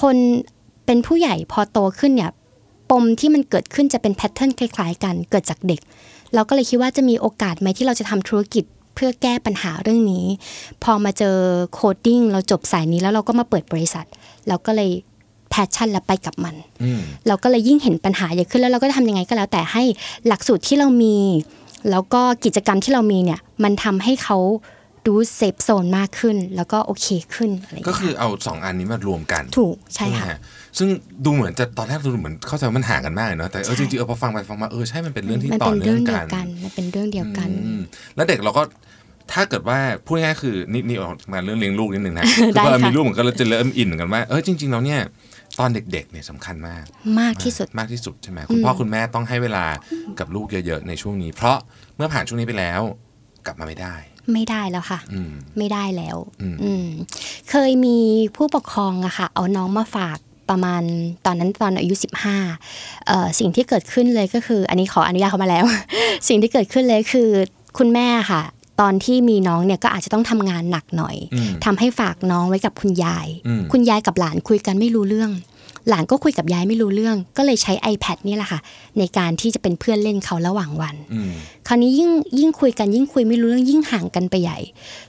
[0.00, 0.16] คน
[0.86, 2.30] เป็นผู้ใหญ่พอโตขึ้นเนี่ย
[2.90, 5.80] ปมที่มันเกิดขึ้นจะเป็น pattern คล้ายๆ กันเกิดจากเด็ก
[6.34, 10.24] เราก็เลยคิดว่าจะมีโอกาสไหมที่เราจะทำธุรกิจเพื่อแก้ปัญหาเรื่องนี้
[10.84, 11.36] พอมาเจอ
[11.72, 14.06] coding เราจบสายนี้แล้วเราก็มาเปิดบริษัท
[14.48, 14.90] เราก็เลย
[15.50, 19.82] passion และไปกับมันอืมเราก็เลยยิ่งเห็นปัญหาเยอะขึ้นแล้วเราก็ทำยังไงก็แล้ว แต่ให้
[20.26, 21.16] หลักสูตรที่เรามี
[21.90, 24.38] แล้วก็กิจกรรมที่เรามีเนี่ยมันทำให้เขา
[25.06, 30.38] ดู safe zone มากขึ้น แล้วก็โอเคขึ้นอะไรอย่างเงี้ยคือเอาสองอันนี้มารวมกัน ถูกใช่ไหมค่ะฮะ
[30.78, 30.88] ซึ่ง
[31.24, 37.80] ดูเหมือนจะตอนแรกดูเหมือนเข้าใจว่ามันห่างกันมากเลยเนาะแต่เออจริงๆเออพอฟังไปฟังมาเออใช่มันเป็นเรื่องที่มันต่อเนื่องกัน เป็นเนื่เรื่องเดีกันนมันเป็นเรื่องเดียวกันอืม
[38.16, 38.62] แล้วเด็กเราก็
[39.32, 45.00] ถ้าเกิดว่าพูดง่ายๆคือนี่นี่ออกมาเรื่องเลี้ยงลูกนิดนึงนะคือได้พอเราค่ะมีลูกเหมือนกันเราจะเริ่มอินเหมือนกันว่าเออจริงๆแล้วเนี่ย
[45.58, 46.84] ตอนเด็กๆเนี่ยสำคัญมาก
[47.20, 49.64] มากที่สุดมากที่สุดใช่ไหมคุณพ่อคุณแม่ต้องให้เวลา
[50.18, 51.58] กับลูกเยอะๆในช่วงนี้ เพราะ
[51.96, 52.80] เมื่อผ่านช่วงนี้ไปแล้ว
[53.46, 53.94] กลับมาไม่ได้
[54.32, 56.86] ไม่ได้แล้วค่ะอืมไม่ได้แล้วอืมอืม
[57.50, 57.98] เคยมี
[58.36, 60.18] ผู้ปกครองอะค่ะ เอาน้องมาฝาก
[60.50, 60.82] ประมาณ
[61.26, 61.94] ตอนนั้นตอนอายุ
[62.50, 65.64] 15เอ่อสิ่งที่เกิดขึ้นเลยก็คือ อันนี้ขออนุญาตเขามาแล้ว
[66.28, 67.28] สิ่งที่เกิดขึ้นเลยคือ
[67.78, 68.42] คุณแม่ค่ะ
[68.80, 75.32] ตอนที่มีน้องเนี่ยก็อาจจะต้องทำงานหนักหน่อยอืมทำให้ฝากน้องไว้กับคุณยายอืมคุณยายกับหลานคุยกันไม่รู้เรื่อง
[75.88, 78.60] หลานก็คุยกับยายไม่รู้เรื่อง ก็เลยใช้ iPad นี่แหละค่ะ
[78.98, 81.30] ในการที่จะเป็นเพื่อนเล่นเขาระหว่างวันอืม
[81.66, 84.58] คราวนี้ยิ่งยิ่งคุยกันยิ่งคุยไม่รู้เรื่องยิ่งห่างกันไปใหญ่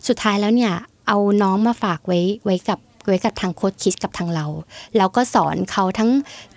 [0.07, 0.73] สุดท้ายแล้วเนี่ย
[1.07, 4.45] เอาน้องมาฝากไว้ไว้กับไว้กับทางโค้ชคิดกับทางเรา
[4.97, 6.11] แล้วก็สอนเขาทั้ง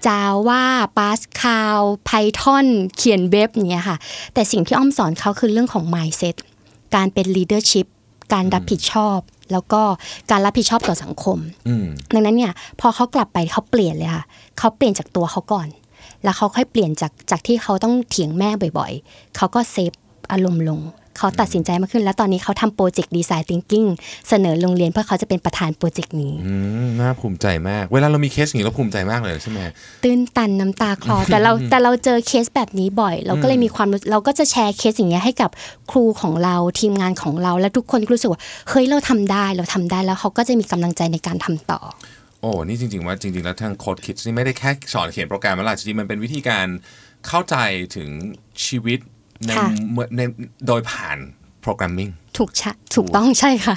[0.07, 0.62] จาว่า
[0.96, 3.96] ปาสคาลไพทอนเขียนเว็บอย่างเงี้ยค่ะ
[4.35, 6.37] แต่สิ่งที่อ้อมสอนเขาคือเรื่องของ mindset
[6.94, 7.87] การเป็น leadership
[8.33, 9.18] การรับผิดชอบ
[9.53, 9.83] แล้วก็
[10.31, 14.24] การรับผิดชอบต่อสังคมอืมดังนั้นเนี่ยพอเขากลับไปเขาเปลี่ยนเลยค่ะ
[14.59, 15.68] เขาเปลี่ยนจากตัวเขาก่อน
[16.24, 19.92] แล้วเขาค่อยเปลี่ยนจากจากที่เขาต้องเถียงแม่บ่อยๆเขาก็เซฟ
[20.33, 20.81] อารมณ์ลง
[21.18, 23.88] เขาตัดสินใจมากขึ้น แล้วตอนนี้เขาทำ project ดีไซน์ thinking
[24.29, 29.59] เสนอโรงเรียนเพื่อเขาจะเป็นประธานโปรเจกต์นี้อืมน่าภูมิใจมาก เวลาเรามีเคสอย่างนี้เราภูมิใจมากเลยใช่ไหม
[30.05, 35.51] ตื้นตันน้ำตาคลอแต่เราแต่เราเจอเคสแบบนี้บ่อย เราก็เลยมีความรู้เราก็จะแชร์เคสอย่างเงี้ยให้กับ
[35.90, 41.81] ครูของเราทีมงานของเราและทุกคนก็รู้สึกว่าเฮ้ยเราทำได้เราทำได้แล้วเขาก็จะมีกำลังใจในการทำต่อ
[42.40, 46.66] โอ้นี่จริง ๆ ว่าจริง ๆ แล้วทาง Code Kids นี่ไม่ได้แค่สอนเขียนโปรแกรมแล้วล่ะจริงๆมันเป็นวิธีการ
[47.29, 47.57] เข้าใจ
[47.96, 48.09] ถึง
[48.66, 48.99] ชีวิต
[49.46, 50.20] ในค่ะเมื่อใน
[50.66, 51.18] โดยผ่าน
[51.62, 53.74] โปรแกรมมิ่งถูกชะถูกต้องใช่ค่ะ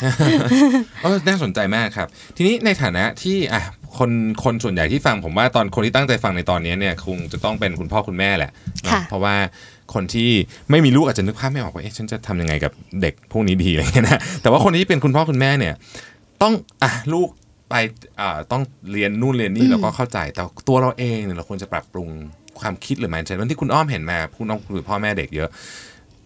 [1.04, 3.62] เออน่าสนใจมากครับ ทีนี้ในฐานะที่อะ
[3.97, 4.12] คน
[4.43, 8.52] คนส่วนใหญ่ที่ฟังผมว่าตอนคนที่ตั้งใจฟังในตอนนี้เนี่ยคงจะต้องเป็นคุณพ่อคุณแม่แหละ
[8.84, 9.36] เนอะค่ะเพราะว่า
[9.93, 10.30] คนที่
[10.69, 12.71] ไม่มีลูกอาจจะนึกภาพไม่ออกว่าเอ๊ะฉันจะทำยังไงกับ
[13.02, 15.73] เด็กพวกนี้ดีอะไรเงี้ยนะแต่ว่าคนที่เป็นคุณพ่อคุณแม่เนี่ย
[16.41, 17.30] ต้องอะลูก
[17.69, 17.76] ไป
[18.19, 22.10] อ่าต้องเรียนนู่นเรียนนี่เราก็เข้าใจแต่ตัวเราเองเนี่ยเราควรจะปรับปรุง
[22.60, 25.50] ความคิดหรือ mindset วันที่คุณอ้อมเห็นมาคุณน้องคือพ่อแม่เด็กเยอะ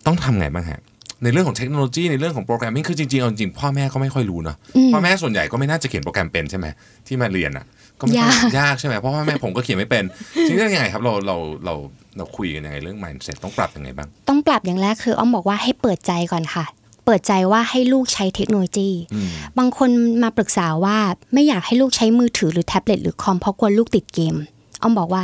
[0.05, 0.81] ต้องทำไงบ้างฮะ
[1.23, 4.57] ในเรื่องของเทคโนโลยีในเรื่องของโปรแกรมมิ่งคือจริงๆเอาจริงๆพ่อแม่ก็ไม่ค่อยรู้เนาะ
[4.93, 6.65] พ่อแม่ส่วนใหญ่ก็ไม่น่าจะเขียนโปรแกรมเป็นใช่ไหม
[7.07, 7.65] ที่มาเรียนอะ
[7.99, 10.03] ก็ไม่ค่อยยากยากใช่ไหมเพราะว่าแม่ผมก็เขียนไม่เป็น
[10.47, 11.73] จริงๆแล้วยังไงครับเราเราเรา
[12.17, 16.65] เราคุยกันยังไงเรื่อง mindset ต้องปรับยังไงบ้าง ต้องปรับอย่างแรกคืออ้อมบอกว่าให้เปิดใจก่อนค่ะ
[17.05, 19.89] เปิดใจว่าให้ลูกใช้เทคโนโลยีอืมบางคน
[20.23, 20.97] มาปรึกษาว่า
[21.33, 24.35] ไม่อยากให้ลูกใช้มือถือหรือแท็บเล็ตหรือคอมเพราะกลัวลูกติดเกม
[24.81, 25.23] อ้อมบอกว่า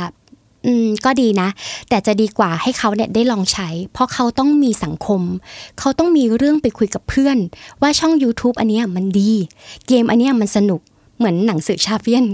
[0.66, 1.48] อืมก็ดีนะ
[1.88, 5.20] แต่จะดีกว่าให้เขาเนี่ยได้ลองใช้ เพราะเขาต้องมีสังคม
[5.78, 7.36] เขาต้องมีเรื่องไปคุยกับเพื่อน
[7.82, 9.32] ว่าช่อง YouTube อันเนี้ยมันดี
[9.86, 10.80] เกมอันเนี้ยมันสนุก
[11.18, 12.24] เหมือนหนังสือชาเวียน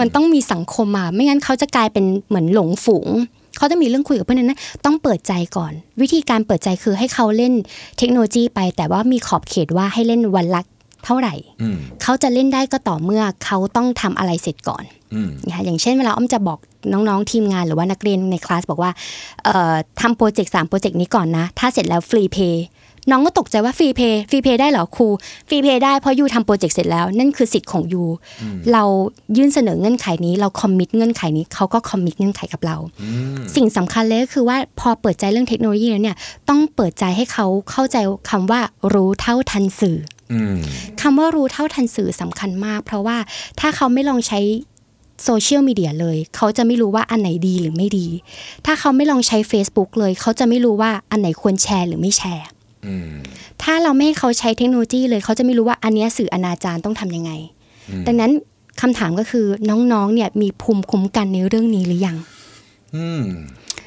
[0.00, 3.08] มันต้องมีสังคมมา ไม่งั้นเขาจะกลายเป็นเหมือนหลงฝูง
[3.56, 7.52] เขาต้องมีเรื่องคุยกับเพื่อนนั้นต้องเปิดใจก่อน วิธีการเปิดใจคือให้เขาเล่น
[7.98, 10.62] เทคโนโลยีไป แต่ว่ามีขอบเขตว่าให้เล่นวันละ
[11.04, 16.58] เท่าไหร่อืมเขาจะเล่นได้ก็ต่อเมื่อเขาต้องทำอะไรเสร็จก่อนอืมนะคะอย่างเช่นเวลาอ้อมจะบอก
[16.92, 18.90] น้องๆทีมงานหรือว่านักเรียนในคลาสบอกว่า
[19.44, 22.66] เอ่อทำ project สาม project นี้ก่อนนะ ถ้าเสร็จแล้ว free play
[23.10, 25.06] น้องก็ตกใจว่า free play free play ได้เหรอครู
[25.48, 28.04] free play ได้เพราะ you ทำ project เสร็จแล้ว นั่นคือสิทธิ์ของ you
[28.72, 28.84] เรา
[29.36, 32.76] ยื่นเสนอเงื่อนไขนี้เรา commit เงื่อนไขนี้เขาก็ commit เงื่อนไขกับเรา
[33.56, 36.16] สิ่งสำคัญเลยก็คือว่าพอเปิดใจเรื่องเทคโนโลยีแล้วเนี่ย
[36.48, 37.96] ต้องเปิดใจให้เขาเข้าใจ
[38.30, 38.60] คำว่า
[38.94, 39.98] รู้เท่าทันสื่อ
[40.32, 40.56] อืม
[41.00, 43.16] คำว่ารู้เท่าทันสื่อสำคัญมาก เพราะว่า
[43.60, 44.40] ถ้าเขาไม่ลองใช้
[45.24, 48.06] โซเชียลมีเดียเลย เขาจะไม่รู้ว่าอันไหนดีหรือไม่ดี
[48.66, 52.46] ถ้าเขาไม่ลองใช้ Facebook เลย เขาจะไม่รู้ว่าอันไหนควรแชร์หรือไม่แชร์
[52.86, 53.10] อืม
[53.62, 57.32] ถ้าเราไม่ให้เขาใช้เทคโนโลยีเลย เขาจะไม่รู้ว่าอันเนี้ยสื่ออนาจารต้องทำยังไง
[58.06, 58.32] ดังนั้น
[58.80, 62.16] คำถามก็คือน้องๆเนี่ยมีภูมิคุ้มกันในเรื่องนี้หรือยัง
[62.96, 63.24] อืม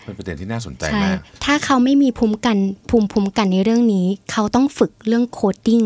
[0.06, 2.58] เป็นประเด็นที่น่าสนใจใช่มากถ้าเขาไม่มีภูมิกัน
[2.90, 5.84] ภูมิภูมิกันในเรื่องนี้ เขาต้องฝึกเรื่อง coding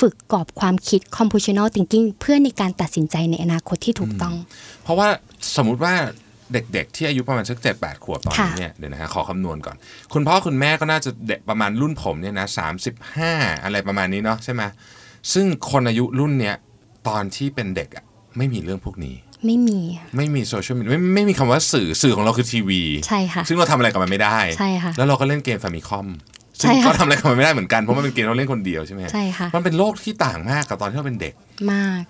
[0.00, 4.34] ฝึกกรอบความคิด computational thinking เพื่อในการตัดสินใจในอนาคตที่ถูกต้อง
[4.82, 5.08] เพราะว่า
[5.56, 5.94] สมมุติว่า
[6.52, 9.76] เด็กๆ ที่อายุประมาณสักเจ็ดแปดขวบตอนนี้ค่ะเนี่ยเดี๋ยวนะฮะขอคำนวณก่อน
[10.12, 13.32] คุณพ่อคุณแม่ก็น่าจะเด็กประมาณรุ่นผมเนี่ยนะสามสิบห้า
[13.64, 14.62] อะไรประมาณนี้เนาะใช่ไหม
[15.32, 16.56] ซึ่งคนอายุรุ่นเนี้ย
[17.08, 18.04] ตอนที่เป็นเด็กอะ
[18.36, 19.14] ไม่มีเรื่องพวกนี้
[19.46, 19.80] ไม่มี
[20.16, 26.06] ไม่มีโซเชียลมีเดียไม่ไม่มีคำว่าสื่อสื่อของเราคือทีวี ใช่ค่ะ ซึ่งเราทำอะไรกับมันไม่ได้ ใช่ค่ะ แล้วเราก็เล่นเกมฟามิคอม
[26.60, 31.34] ซึ่งใช่ค่ะก็ทำอะไรกับมันไม่ได้เหมือนกันเพราะมันเป็นเกมเราเล่นคนเดียวใช่ไหมฮใช่ค่ะ มันเป็นโลกที่ต่างมากกับตอนที่เราเป็นเด็ก
[31.72, 32.02] มาก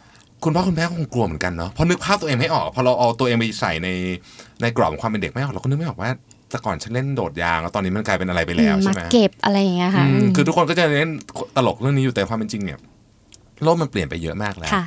[0.45, 3.89] คุณพ่อคุณแม่ก็คงกลัวเหมือนกันเนาะเพราะนึกภาพตัวเองไม่ออกพอเราเอาตัวเองไปใส่ใน
[4.63, 6.11] ในกรอบของความเป็นเด็กไม่ออกเราก็นึกไม่ออกว่า
[6.51, 11.11] แต่ก่อนฉันเล่นโดดยางแล้วตอนนี้มันกลายเป็นอะไรไปแล้วใช่มาไหมเก็บอะไรอย่างเงี้ยค่ะอืมอืมคือทุกคนก็จะเล่น
[11.57, 12.79] ตลกเรื่องนี้อยู่แต่ความเป็นจริงเนี่ย
[13.63, 14.85] โลกมันเปลี่ยนไปเยอะมากแล้วค่ะ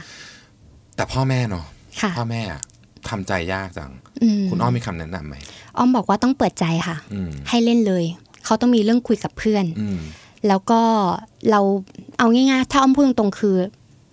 [0.95, 1.74] แต่พ่อแม่เนาะค่ะ
[2.17, 2.61] พ่อแม่อะ
[3.09, 3.91] ทำใจยากจัง
[4.23, 5.35] อืมคุณอ้อมมีคำแนะนำไหม
[5.77, 8.03] อ้อมบอกว่าต้องเปิดใจค่ะอืมให้เล่นเลย
[8.45, 9.99] เขาต้องมีเรื่องคุยกับเพื่อนอืม
[10.47, 10.81] แล้วก็
[11.51, 11.61] เรา
[12.19, 13.55] เอาง่ายๆ ถ้าอ้อมพูดตรงๆคือ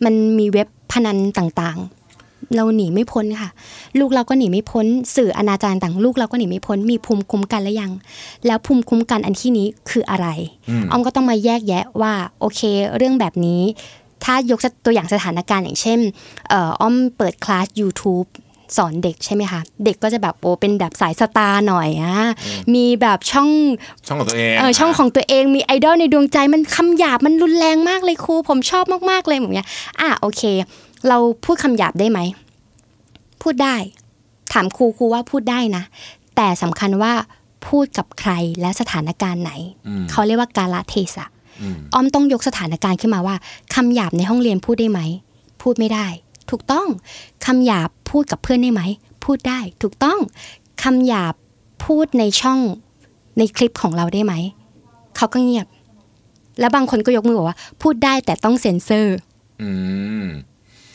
[0.05, 3.51] มันมีเว็บพนันต่างๆ เราหนีไม่พ้นค่ะ
[3.99, 7.93] ลูกเราก็หนีไม่พ้น สื่ออนาจารต่างลูกเราก็หนีไม่พ้น มีภูมิคุ้มกันแล้วยัง
[8.47, 10.27] แล้วภูมิคุ้มกันอันที่นี้คืออะไร
[10.71, 12.61] อืมอ้อมก็ต้องมาแยกแยะว่า โอเค
[12.97, 13.63] เรื่องแบบนี้
[14.25, 16.01] ถ้ายกตัวอย่างสถานการณ์อย่างเช่น
[16.49, 18.29] เอ่ออ้อมเปิดคลาส YouTube
[18.77, 22.17] สอนเด็กใช่ไหมคะ เด็กก็จะแบบโอ้เป็นแบบสายสตาร์หน่อยอะ
[22.75, 23.51] มีแบบช่อง
[24.07, 29.67] ช่องของตัวเองเออช่องของตัวเองมีไอดอลในดวงใจมันคำหยาบมันรุนแรงมากเลยครูผมชอบมากๆเลยแบบเนี้ย
[30.01, 30.43] อะโอเค
[31.09, 32.21] เราพูดคำหยาบได้ไหม
[33.43, 33.77] พูดได้
[34.53, 35.83] ถามครูครูว่าพูดได้นะ
[36.37, 37.13] แต่สำคัญว่า
[37.67, 39.53] พูดกับใครและสถานการณ์ไหน
[39.87, 41.27] อืมเขาเรียกว่ากาลเทศะ
[41.63, 43.37] อืมอ้อมต้องยกสถานการณ์ขึ้นมาว่า
[43.75, 45.01] คำหยาบในห้องเรียนพูดได้ไหม
[45.63, 46.07] พูดไม่ได้
[46.51, 46.87] ถูกต้อง
[47.47, 48.83] คำหยาบพูดกับเพื่อนได้ไหม
[49.25, 50.19] พูดได้ ถูกต้อง
[50.83, 51.35] คำหยาบ
[51.85, 52.59] พูดในช่อง
[53.39, 54.35] ในคลิปของเราได้ไหม
[55.17, 55.67] เขาก็เงียบ
[56.61, 59.17] แล้วบางคนก็ยกมือบอกว่า พูดได้แต่ต้องเซ็นเซอร์
[59.63, 59.71] อื
[60.25, 60.27] ม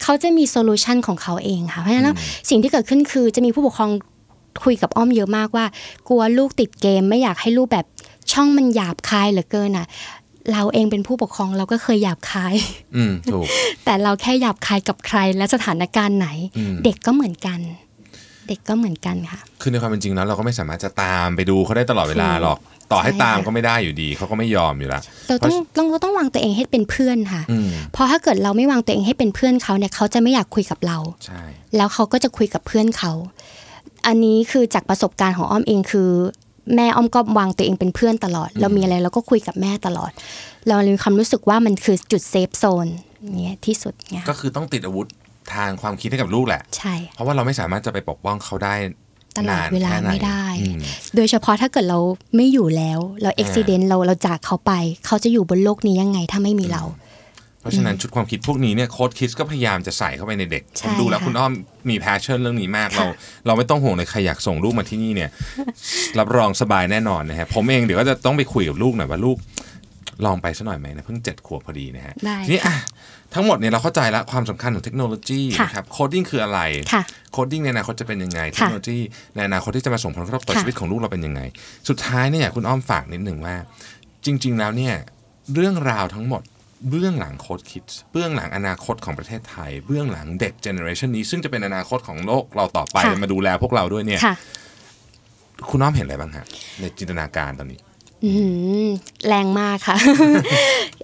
[0.03, 2.15] เขาจะมีโซลูชันของเขาเองค่ะ เพราะฉะนั้นแล้ว
[2.49, 3.91] สิ่งที่เกิดขึ้นคือจะมีผู้ปกครอง
[4.63, 5.65] คุยกับอ้อมเยอะมากว่า
[6.07, 7.85] กลัวลูกติดเกม ไม่อยากให้ลูกแบบ
[8.31, 9.87] ช่องมันหยาบคายเหลือเกินอะ
[10.53, 12.55] เราเองเป็นผู้ปกครองเราก็เคยหยาบคาย
[12.95, 13.45] อืมถูก
[13.85, 17.59] แต่เราแค่หยาบคายกับใครและสถานการณ์ไหนอืมเด็กก็เหมือนกัน
[18.47, 22.57] เด็กก็เหมือนกันค่ะ คือในความเป็นจริงแล้วเราก็ไม่สามารถจะตามไปดูเขาได้ตลอดเวลาหรอก
[22.91, 31.41] ต่อให้ใช่ค่ะตามก็ไม่ได้อยู่ดีเขาก็ไม่ยอมอยู่แล้วเราต้องเราเราต้องวางตัวเองให้เป็นเพื่อนค่ะอืมเพราะถ้าเกิดเราไม่วางตัวเองให้เป็นเพื่อนเขาเนี่ยเขาจะไม่อยากคุยกับเราใช่
[31.75, 33.11] แล้วเขาก็จะคุยกับเพื่อนเขา
[34.07, 36.09] อันนี้คือจากประสบการณ์ของอ้อมเองคือ
[36.75, 40.11] แม่อ้อมก็วางตัวเองเป็นเพื่อนตลอด เรามีอะไรเราก็คุยกับแม่ตลอด
[40.67, 42.87] เราเลยมีความรู้สึกว่ามันคือจุดเซฟโซน
[43.41, 45.07] เนี่ยที่สุดเนี่ยก็คือต้องติดอาวุธ
[45.53, 48.75] ทางความคิดให้กับลูกแหละ ใช่ เพราะว่าเราไม่สามารถจะไปปกป้องเขาได้
[49.37, 50.79] ตลอดนานเวลาแค่หนไม่ได้อืม
[51.15, 51.99] โดยเฉพาะถ้าเกิดเรา
[52.35, 54.73] ไม่อยู่แล้ว เราอุบัติเหตุเราเราจากเขาไป
[55.05, 57.06] เขาจะอยู่บนโลกนี้ยังไงถ้าไม่มีเราเพ
[57.67, 61.51] เพราะฉะนั้นชุดความคิดพวกนี้เนี่ย Code Kids ก็พยายามจะใส่เข้าไปในเด็กใช่ผมดูแล้วค่ะคุณอ้อม
[61.89, 63.13] มี passion เรื่องนี้มากค่ะเรา
[63.45, 65.29] เราไม่ต้องห่วงเลยใครอยากส่งลูกมาที่นี่เนี่ย
[66.19, 69.37] รับรองสบายแน่นอนนะฮะผมเองเดี๋ยวก็จะต้องไปคุยกับลูกหน่อยว่าลูก
[70.25, 72.75] ลองไปสักหน่อยไหมนะเพิ่งเจ็ดขวบพอดีนะฮะได้ทีนี้อะ
[73.33, 76.59] ทั้งหมดเนี่ยเราเข้าใจแล้วความสำคัญของเทคโนโลยีค่ะนะครับ coding คืออะไร
[76.93, 78.99] ค่ะ coding ในอนาคตจะเป็นยังไง เทคค่ะโนโลยี
[79.35, 81.41] ในอนาคตที่จะมาส่งผลกระทบต่อค่ะชีวิตของลูกเราเป็นยังไง
[81.89, 83.55] สุดท้ายเนี่ยอยากคุณอ้อมฝากนิดหนึ่งว่า
[84.25, 84.93] จริง ๆ แล้วเนี่ย
[85.53, 86.41] เรื่องราวทั้งหมด
[86.89, 94.35] เบื้องหลัง Code Kids เบื้องหลังอนาคตของประเทศไทย เบื้องหลังเด็ก generation นี้ ซึ่งจะเป็นอนาคตของโลกเราต่อไปค่ะมาดูแลพวกเราด้วยเนี่ยค่ะ
[95.69, 96.45] คุณอ้อมเห็นอะไรบ้างฮะ
[96.79, 97.79] ในจินตนาการตอนนี้
[98.25, 98.31] อื
[98.85, 98.87] ม
[99.27, 99.97] แรงมากค่ะ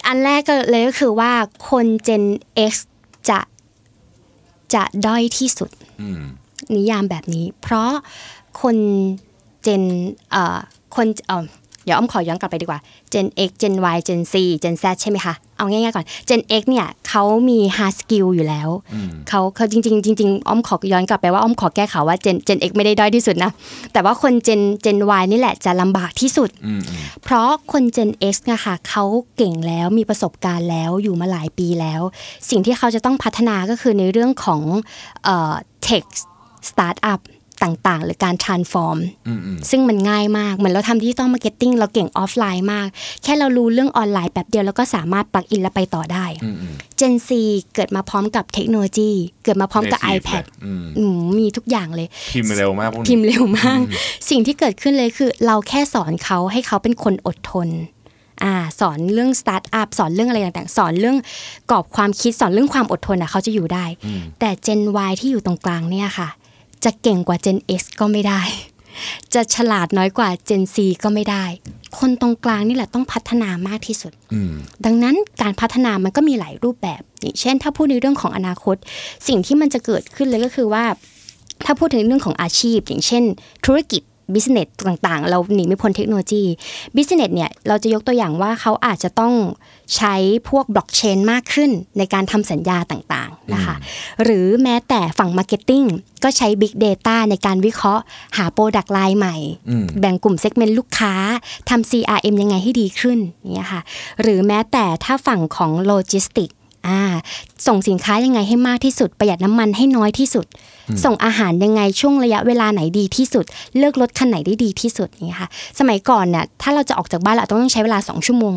[0.07, 1.31] อันแรกก็เลยก็คือว่า
[1.69, 2.23] คน Gen
[2.71, 2.73] X
[3.29, 3.39] จะ
[4.73, 5.69] จะด้อยที่สุด
[6.01, 6.21] อืม
[6.75, 7.91] นิยามแบบนี้ เพราะ
[8.61, 8.77] คน
[9.61, 9.83] เจน
[10.31, 10.57] เอ่อ
[10.95, 11.07] คน
[11.85, 12.79] เอ่อเดี๋ยวอ้อมขอย้อนกลับไปดีกว่า
[13.13, 18.27] Gen X Gen Y Gen C Gen Z ใช่ไหมคะ เอาง่ายๆก่อน Gen X เนี่ยเขามี hard skill
[18.35, 18.69] อยู่แล้ว
[19.29, 23.51] เขาเขาจริงๆจริงๆอ้อมขอย้อนกลับไปว่าอ้อมขอแก้ข่าวว่า Gen Gen X ไม่ได้ด้อยที่สุดนะ
[23.93, 29.03] แต่ว่าคน Gen Gen Y นี่แหละจะลำบากที่สุดอืมอืมเพราะคน Gen X นะคะเขา
[29.37, 32.01] เก่งแล้วมีประสบการณ์แล้วอยู่มาหลายปีแล้ว
[32.49, 34.61] สิ่งที่เขาจะต้องพัฒนาก็คือในเรื่องของ
[35.23, 35.53] เอ่อ
[35.87, 36.05] tech
[36.69, 37.21] startup
[37.63, 42.87] ต่างๆ หรือการ transform อืมอืมซึ่งมันง่ายมาก เหมือนเราทำ digital marketing เราเก่งออฟไลน์มาก
[43.23, 47.29] แค่เรารู้เรื่องออนไลน์แป๊บเดียวแล้วก็สามารถ plug in และไปต่อได้อืมอืม Gen Z
[47.75, 49.11] เกิดมาพร้อมกับเทคโนโลยี
[49.43, 53.79] เกิดมาพร้อมกับ Native iPad เลยอืมอืมมีทุกอย่างเลย พิมพ์เร็วมากพวกนี้พิมพ์เร็วมาก
[54.29, 57.69] สิ่งที่เกิดขึ้นเลยคือ เราแค่สอนเขาให้เขาเป็นคนอดทน
[58.43, 61.17] อ่าสอนเรื่องสตาร์ทอัพสอนเรื่องอะไรต่างๆ สอนเรื่อง
[61.71, 63.85] กรอบความคิดสอนเรื่องความอดทนอะเขาจะอยู่ได้
[64.39, 66.29] แต่ Gen Y ที่อยู่ตรงกลางเนี่ยค่ะ
[66.83, 68.41] จะเก่งกว่า Gen X ก็ไม่ได้
[69.33, 71.45] จะฉลาดน้อยกว่า Gen Z ก็ไม่ได้
[71.97, 74.53] คนตรงกลางนี่แหละต้องพัฒนามากที่สุดอืม
[74.85, 78.75] ดังนั้นการพัฒนามันก็มีหลายรูปแบบอย่างเช่น ถ้าพูดในเรื่องของอนาคต
[79.27, 80.85] สิ่งที่มันจะเกิดขึ้นเลยก็คือว่า
[81.65, 83.23] ถ้าพูดถึงเรื่องของอาชีพ อย่างเช่น
[83.65, 84.01] ธุรกิจ
[84.33, 86.43] business ต่างๆ เราหนีไม่พ้นเทคโนโลยี
[86.95, 89.33] business เนี่ยเราจะยกตัวอย่างว่าเขาอาจจะต้อง
[89.95, 90.15] ใช้
[90.49, 93.75] พวกบล็อกเชนมากขึ้นในการทำสัญญาต่างๆนะคะ
[94.23, 95.87] หรือแม้แต่ฝั่ง marketing
[96.23, 98.03] ก็ใช้ big data ในการวิเคราะห์
[98.37, 99.35] หา product line ใหม่
[99.69, 101.13] อืมแบ่งกลุ่ม segment ลูกค้า
[101.69, 103.81] ทำ CRM ยังไงให้ดีขึ้นอย่างเงี้ยค่ะ
[104.21, 106.51] หรือแม้แต่ถ้าฝั่งของโลจิสติก
[106.87, 107.01] อ่า
[107.67, 110.45] ส่งสินค้ายังไงให้มากที่สุด ประหยัดน้ำมันให้น้อยที่สุด
[111.03, 113.45] ส่งอาหารยังไงช่วงระยะเวลาไหนดีที่สุด
[113.77, 118.55] เลือกรถคันไหนได้ดีที่สุดอย่างเงี้ยค่ะสมัยก่อนเนี่ยถ้าเราจะออกจากบ้านเราต้องใช้เวลา 2 ชั่วโมง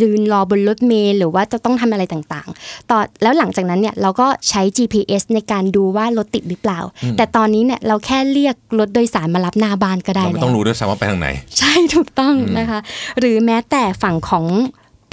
[0.00, 6.80] ยืนรอบนรถเมล์หรือว่าจะต้องทำอะไรต่างๆ ต่อแล้วหลังจากนั้นเนี่ยเราก็ใช้ GPS ในการดูว่ารถติดหรือเปล่า
[7.16, 12.80] แต่ตอนนี้เนี่ยเราแค่เรียกรถโดยสารมารับหน้าบ้านก็ได้เราไม่แล้วต้องรู้ด้วยซ้ำว่าไปทางไหน ใช่ถูกต้องนะคะ
[13.18, 14.44] หรือแม้แต่ฝั่งของ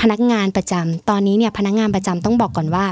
[0.01, 2.85] พนักงานประจำตอนนี้เนี่ยพนักงานประจำต้องบอกก่อนว่า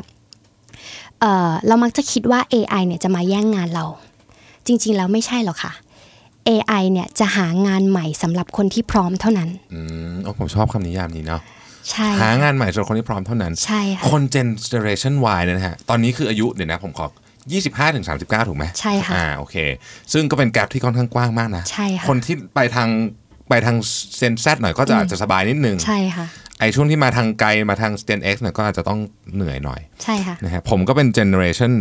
[1.19, 3.85] เออเรามักจะคิดว่า AI เนี่ยจะมาแย่งงานเรา
[4.65, 5.73] จริง ๆ แล้วไม่ใช่หรอกค่ะ
[6.49, 9.79] AI เนี่ยจะหางานใหม่สำหรับคนที่พร้อมเท่านั้น อื
[10.11, 11.41] มโอ้ผมชอบคำนิยามนี้เนาะ
[11.91, 14.21] ใช่หางานใหม่สำหรับคนที่พร้อมเท่านั้นใช่ค่ะคน
[14.71, 17.05] generation Y เนี่ยนะฮะตอนนี้คืออายุเดี๋ยวนะผมขอ
[17.51, 19.55] 25ถึง39 ถูกไหมใช่ค่ะอ่าโอเค
[20.13, 22.89] ซึ่งก็เป็นแกลบที่ค่อนข้างกว้างมากนะใช่ค่ะคนที่ไปทาง
[23.49, 23.75] ไปทาง
[24.17, 26.25] เซนแซหน่อยก็จะอาจจะสบายนิดนึงใช่ค่ะ
[26.59, 28.99] ไอ้ช่วงที่มาทางไกลมาทาง Gen X เนี่ยก็อาจจะต้อง
[29.35, 31.71] เหนื่อยหน่อย ใช่ค่ะนะฮะผมก็เป็น generation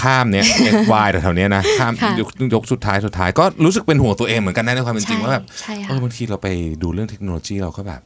[0.00, 6.48] ข้ามเนี้ย X Y แถวๆเนี้ยนะข้ามค่ะยกยกสุดท้ายสุดท้ายก็รู้สึกเป็นห่วงตัวเองเหมือนกันนะในความเป็นจริงใช่ว่าแบบใช่ค่ะเออบางทีเราไป
[6.82, 8.00] ดูเรื่องเทคโนโลยีเราก็แบบ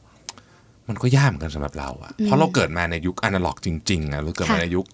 [0.89, 4.85] มันก็ยากเหมือนกันสำหรับเราอะเพราะเราเกิดมาในยุคอนาล็อกจริงๆอะเราเกิดมาค่ะในยุค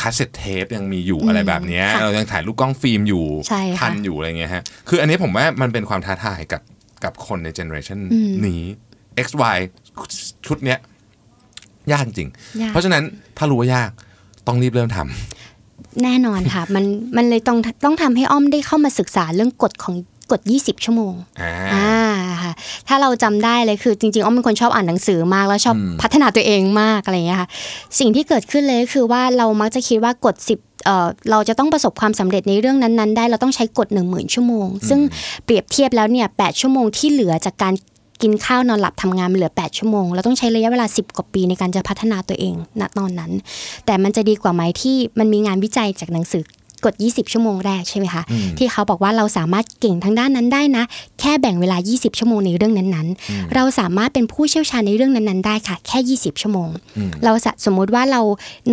[0.00, 6.62] cassette tape ยังมีอยู่อะไรแบบเนี้ยค่ะเรายังถ่ายรูปกล้องฟิล์มอยู่ใช่ค่ะทันอยู่อะไรเงี้ยฮะคืออันนี้ผมว่ามันเป็นความท้าทายกับ
[7.04, 7.98] กับคนในเจเนอเรชัน
[8.46, 8.62] นี้
[9.26, 9.58] X Y
[10.46, 10.78] ชุดเนี้ย
[11.92, 12.28] ยากจริง
[12.62, 13.02] ยากเพราะฉะนั้น
[13.38, 13.90] ถ้ารู้ว่ายาก
[14.46, 16.84] ต้องรีบเริ่มทำแน่นอนค่ะ มัน
[17.16, 19.94] มันเลยต้องต้องทำให้อ้อมได้เข้ามาศึกษาเรื่องกฎของ
[20.32, 22.09] กฎ 20 ชั่วโมงอ่าอ่า
[22.44, 22.52] ค่ะ
[22.88, 27.48] ถ้าเราจำได้เลยคือจริงๆอ้อมเป็นคนชอบอ่านหนังสือมากแล้วชอบพัฒนาตัวเองมากอะไรอย่างเงี้ยค่ะ
[27.98, 35.00] สิ่งที่เกิดขึ้นเลยก็คือว่าเรามักจะคิดว่ากฎ10เอ่อเราจะต้องประสบความสำเร็จในเรื่องนั้นๆ ได้เราต้องใช้กฎ1 0,000 ชั่วโมง ซึ่ง
[35.44, 37.74] เปรียบเทียบแล้วเนี่ย8ชั่วโมงที่เหลือจากการ
[38.22, 43.32] กินข้าวนอนหลับทำงานมันเหลือ 8 ชั่วโมง เราต้องใช้ระยะเวลา 10 กว่าปีในการจะพัฒนาตัวเองณตอนนั้น
[43.86, 46.42] แต่มันจะดีกว่าไหมที่มันมีงานวิจัยจากหนังสือ
[46.84, 48.22] กฎ 20 ชั่วโมงแรกใช่ไหมคะ
[48.58, 50.84] ที่เขาบอกว่าเราสามารถเก่งทางด้านนั้นได้นะ
[51.20, 56.68] แค่แบ่งเวลา 20 ชั่วโมงในเรื่องนั้นๆ เราสามารถเป็นผู้เชี่ยวชาญในเรื่องนั้นๆ ได้ค่ะ แค่ 20 ชั่วโมง
[57.24, 58.20] เราสะสมมุติว่าเรา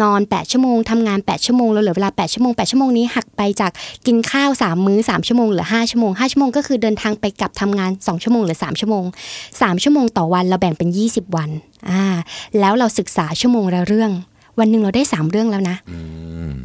[0.01, 3.71] นอน 8 ชั่วโมงทำงาน 8 ชั่วโมงเราเหลือเวลา 8 ชั่วโมง 8 ชั่วโมงนี้หักไปจาก
[4.05, 9.05] กินข้าว 3 มื้อ 3 ชั่วโมงเหลือ 5 ชั่วโมง 5 ชั่วโมงก็คือเดินทางไปกลับทำงาน 2 ชั่วโมงเหรือ 3 ชั่วโมง
[9.43, 11.49] 3 ชั่วโมงต่อวันเราแบ่งเป็น 20 วัน
[11.89, 12.03] อ่า
[12.59, 14.11] แล้วเราศึกษาชั่วโมงละเรื่อง
[14.59, 15.77] วันหนึ่งเราได้ 3 เรื่องแล้วนะ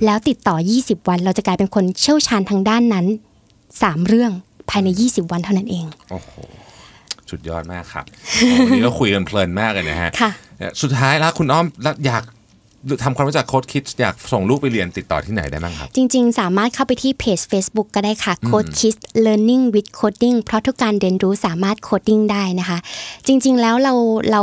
[0.05, 3.07] แล้วติดต่อ 20 วันเราจะกลายเป็นคนเชี่ยวชาญทางด้านนั้น
[3.59, 4.31] 3 เรื่อง
[4.70, 6.33] ภายใน 20 วันเท่านั้นเองโอ้โห
[7.31, 8.05] สุดยอดมากครับ
[8.37, 10.31] โอ้วันนี้เราคุยกันเพลินมากเลยนะฮะค่ะ
[10.83, 12.22] สุดท้ายแล้วคุณอ้อมแล้วอยาก
[13.04, 22.78] ทำความรู้จักโค้ดคิดอยากส่งลูกไปเรียนติดต่อที่ไหนได้บ้างครับ จริง ๆ สามารถเข้าไปที่เพจ Facebook ก็ได้ค่ะ Code Kids Learning with Coding เพราะทุกการเรียนรู้สามารถโคดดิ้งได้นะคะ
[23.26, 23.94] จริง ๆ แล้วเรา
[24.30, 24.42] เรา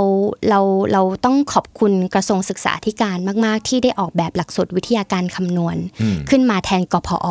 [0.50, 0.60] เรา
[0.94, 5.76] เราต้องขอบคุณกระทรวงศึกษาธิการมาก ๆ ที่ได้ออกแบบหลักสูตรวิทยาการคำนวณ
[6.30, 7.30] ขึ้นมาแทนกพอ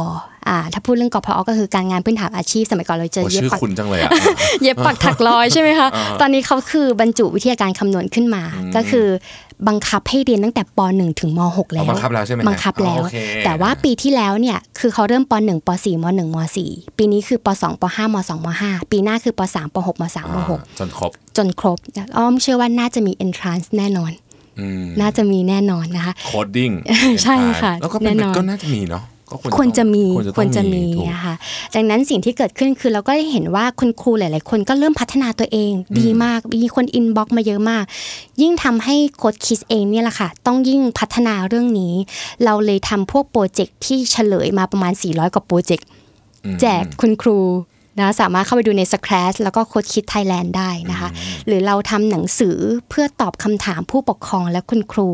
[0.48, 4.10] อ่าถ้าพูดเรื่องกพอก็คือการงานพื้นฐานอาชีพสมัยก่อนเราเจอโอ้เย็บชื่อปักคุณจังเลยอะ
[4.62, 5.88] เย็บปักถักร้อยใช่ไหมคะ
[6.20, 8.42] ตอนนี้เขาคือบรรจุวิทยาการคำนวณขึ้นมา
[8.76, 9.06] ก็คือ
[9.68, 17.84] บังคับให้เรียนตั้งแต่ป .1 ถึงม .6 แล้วอ๋อบังคับแล้วใช่ไหมฮะบังคับแล้วอ๋อโอเคแต่ว่าปีที่แล้วเนี่ยคือเขาเริ่มป .1 ป .4 ม .1 ม .4 ปีนี้คือป .2 ป
[17.96, 21.78] .5 ม .2 ม .5 ปีหน้าคือป .3 ป .6 ม .3 มอ่า .6 จนครบ จนครบ
[22.16, 24.12] อ้อมเชื่อว่าน่าจะมี entrance แน่นอน
[24.60, 26.70] อืมน่าจะมีแน่นอนนะคะโคดดิ้ง
[27.24, 31.34] ใช่ค่ะ แล้วก็เป็นแน่นอนก็น่าจะมีเนาะ ก็ควรจะมีควรจะควรจะต้องมีถูกนะคะ
[31.74, 37.84] ดังนั้นสิ่งที่เกิดขึ้นคือเราก็ได้เห็นว่าคุณครูหลาย ๆ คนก็เริ่มพัฒนาตัวเองดีมากมีคน inbox มาเยอะมาก
[38.40, 41.94] ยิ่งทำให้ Code Kids เองเนี่ยแหละค่ะ ต้องยิ่งพัฒนาเรื่องนี้
[42.44, 45.86] เราเลยทำพวกโปรเจกต์ที่เฉลยมาประมาณ 400 กว่าโปรเจกต์
[46.60, 47.38] แจกคุณครู
[48.00, 51.08] นะสามารถเข้าไปดูใน Scratch แล้วก็ Code Kids Thailand ได้นะคะ
[51.46, 52.56] หรือเราทำหนังสือ
[52.90, 55.08] เพื่อตอบคำถามผู้ปกครองและคุณครู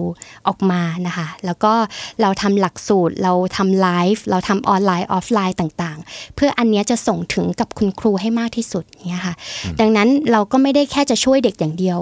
[0.49, 1.73] ออกมานะคะ แล้วก็
[2.21, 9.35] เราทำหลักสูตร เราทำไลฟ์เราทำออนไลน์ออฟไลน์ต่างๆ เพื่ออันเนี้ยจะส่งถึงกับคุณครูให้มากที่สุดเนี่ยค่ะ
[9.81, 12.01] ดังนั้นเราก็ไม่ได้แค่จะช่วยเด็กอย่างเดียว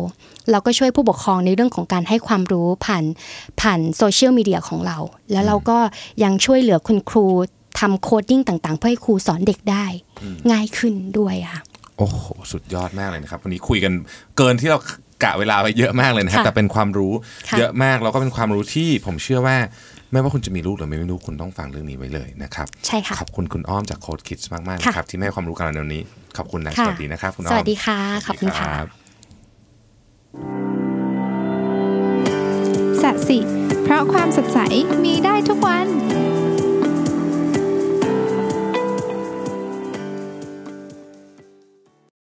[0.50, 3.04] เราก็ช่วยผู้ปกครองในเรื่องของการให้ความรู้ผ่าน
[3.60, 4.98] ผ่านโซเชียลมีเดียของเรา
[5.32, 5.78] แล้วเราก็
[6.22, 7.26] ยังช่วยเหลือคุณครู
[7.80, 9.84] ทำ coding ต่างๆ เพื่อให้ครูสอนเด็กได้
[10.50, 11.60] ง่ายขึ้นด้วยค่ะ
[11.98, 12.20] โอ้โห
[12.52, 13.92] สุดยอดมากเลยนะครับ วันนี้คุยกัน
[14.36, 14.78] เกินที่เรา
[15.22, 17.12] กะเวลาไปเยอะมากเลยนะครับค่ะแต่เป็นความรู้
[17.48, 19.56] ค่ะเยอะมากแล้วก็เป็นความรู้ที่ผมเชื่อว่า
[20.12, 26.02] ไม่ว่าคุณจะมีลูกหรือไม่มีลูกคุณต้องฟังเรื่องนี้ไว้เลยนะครับใช่ค่ะขอบคุณคุณอ้อมจาก Code Kids มากๆค่ะนะครับที่ให้ความรู้กับเราในวันนี้
[26.36, 28.86] ขอบคุณนะสค่ะวัสดีนะครับคุณอ้อมสวัสดีค่ะขอบคุณค่ะรับ
[33.02, 33.38] สัสิ
[33.84, 34.58] เพราะความสดใส
[35.04, 35.86] มีได้ทุกวัน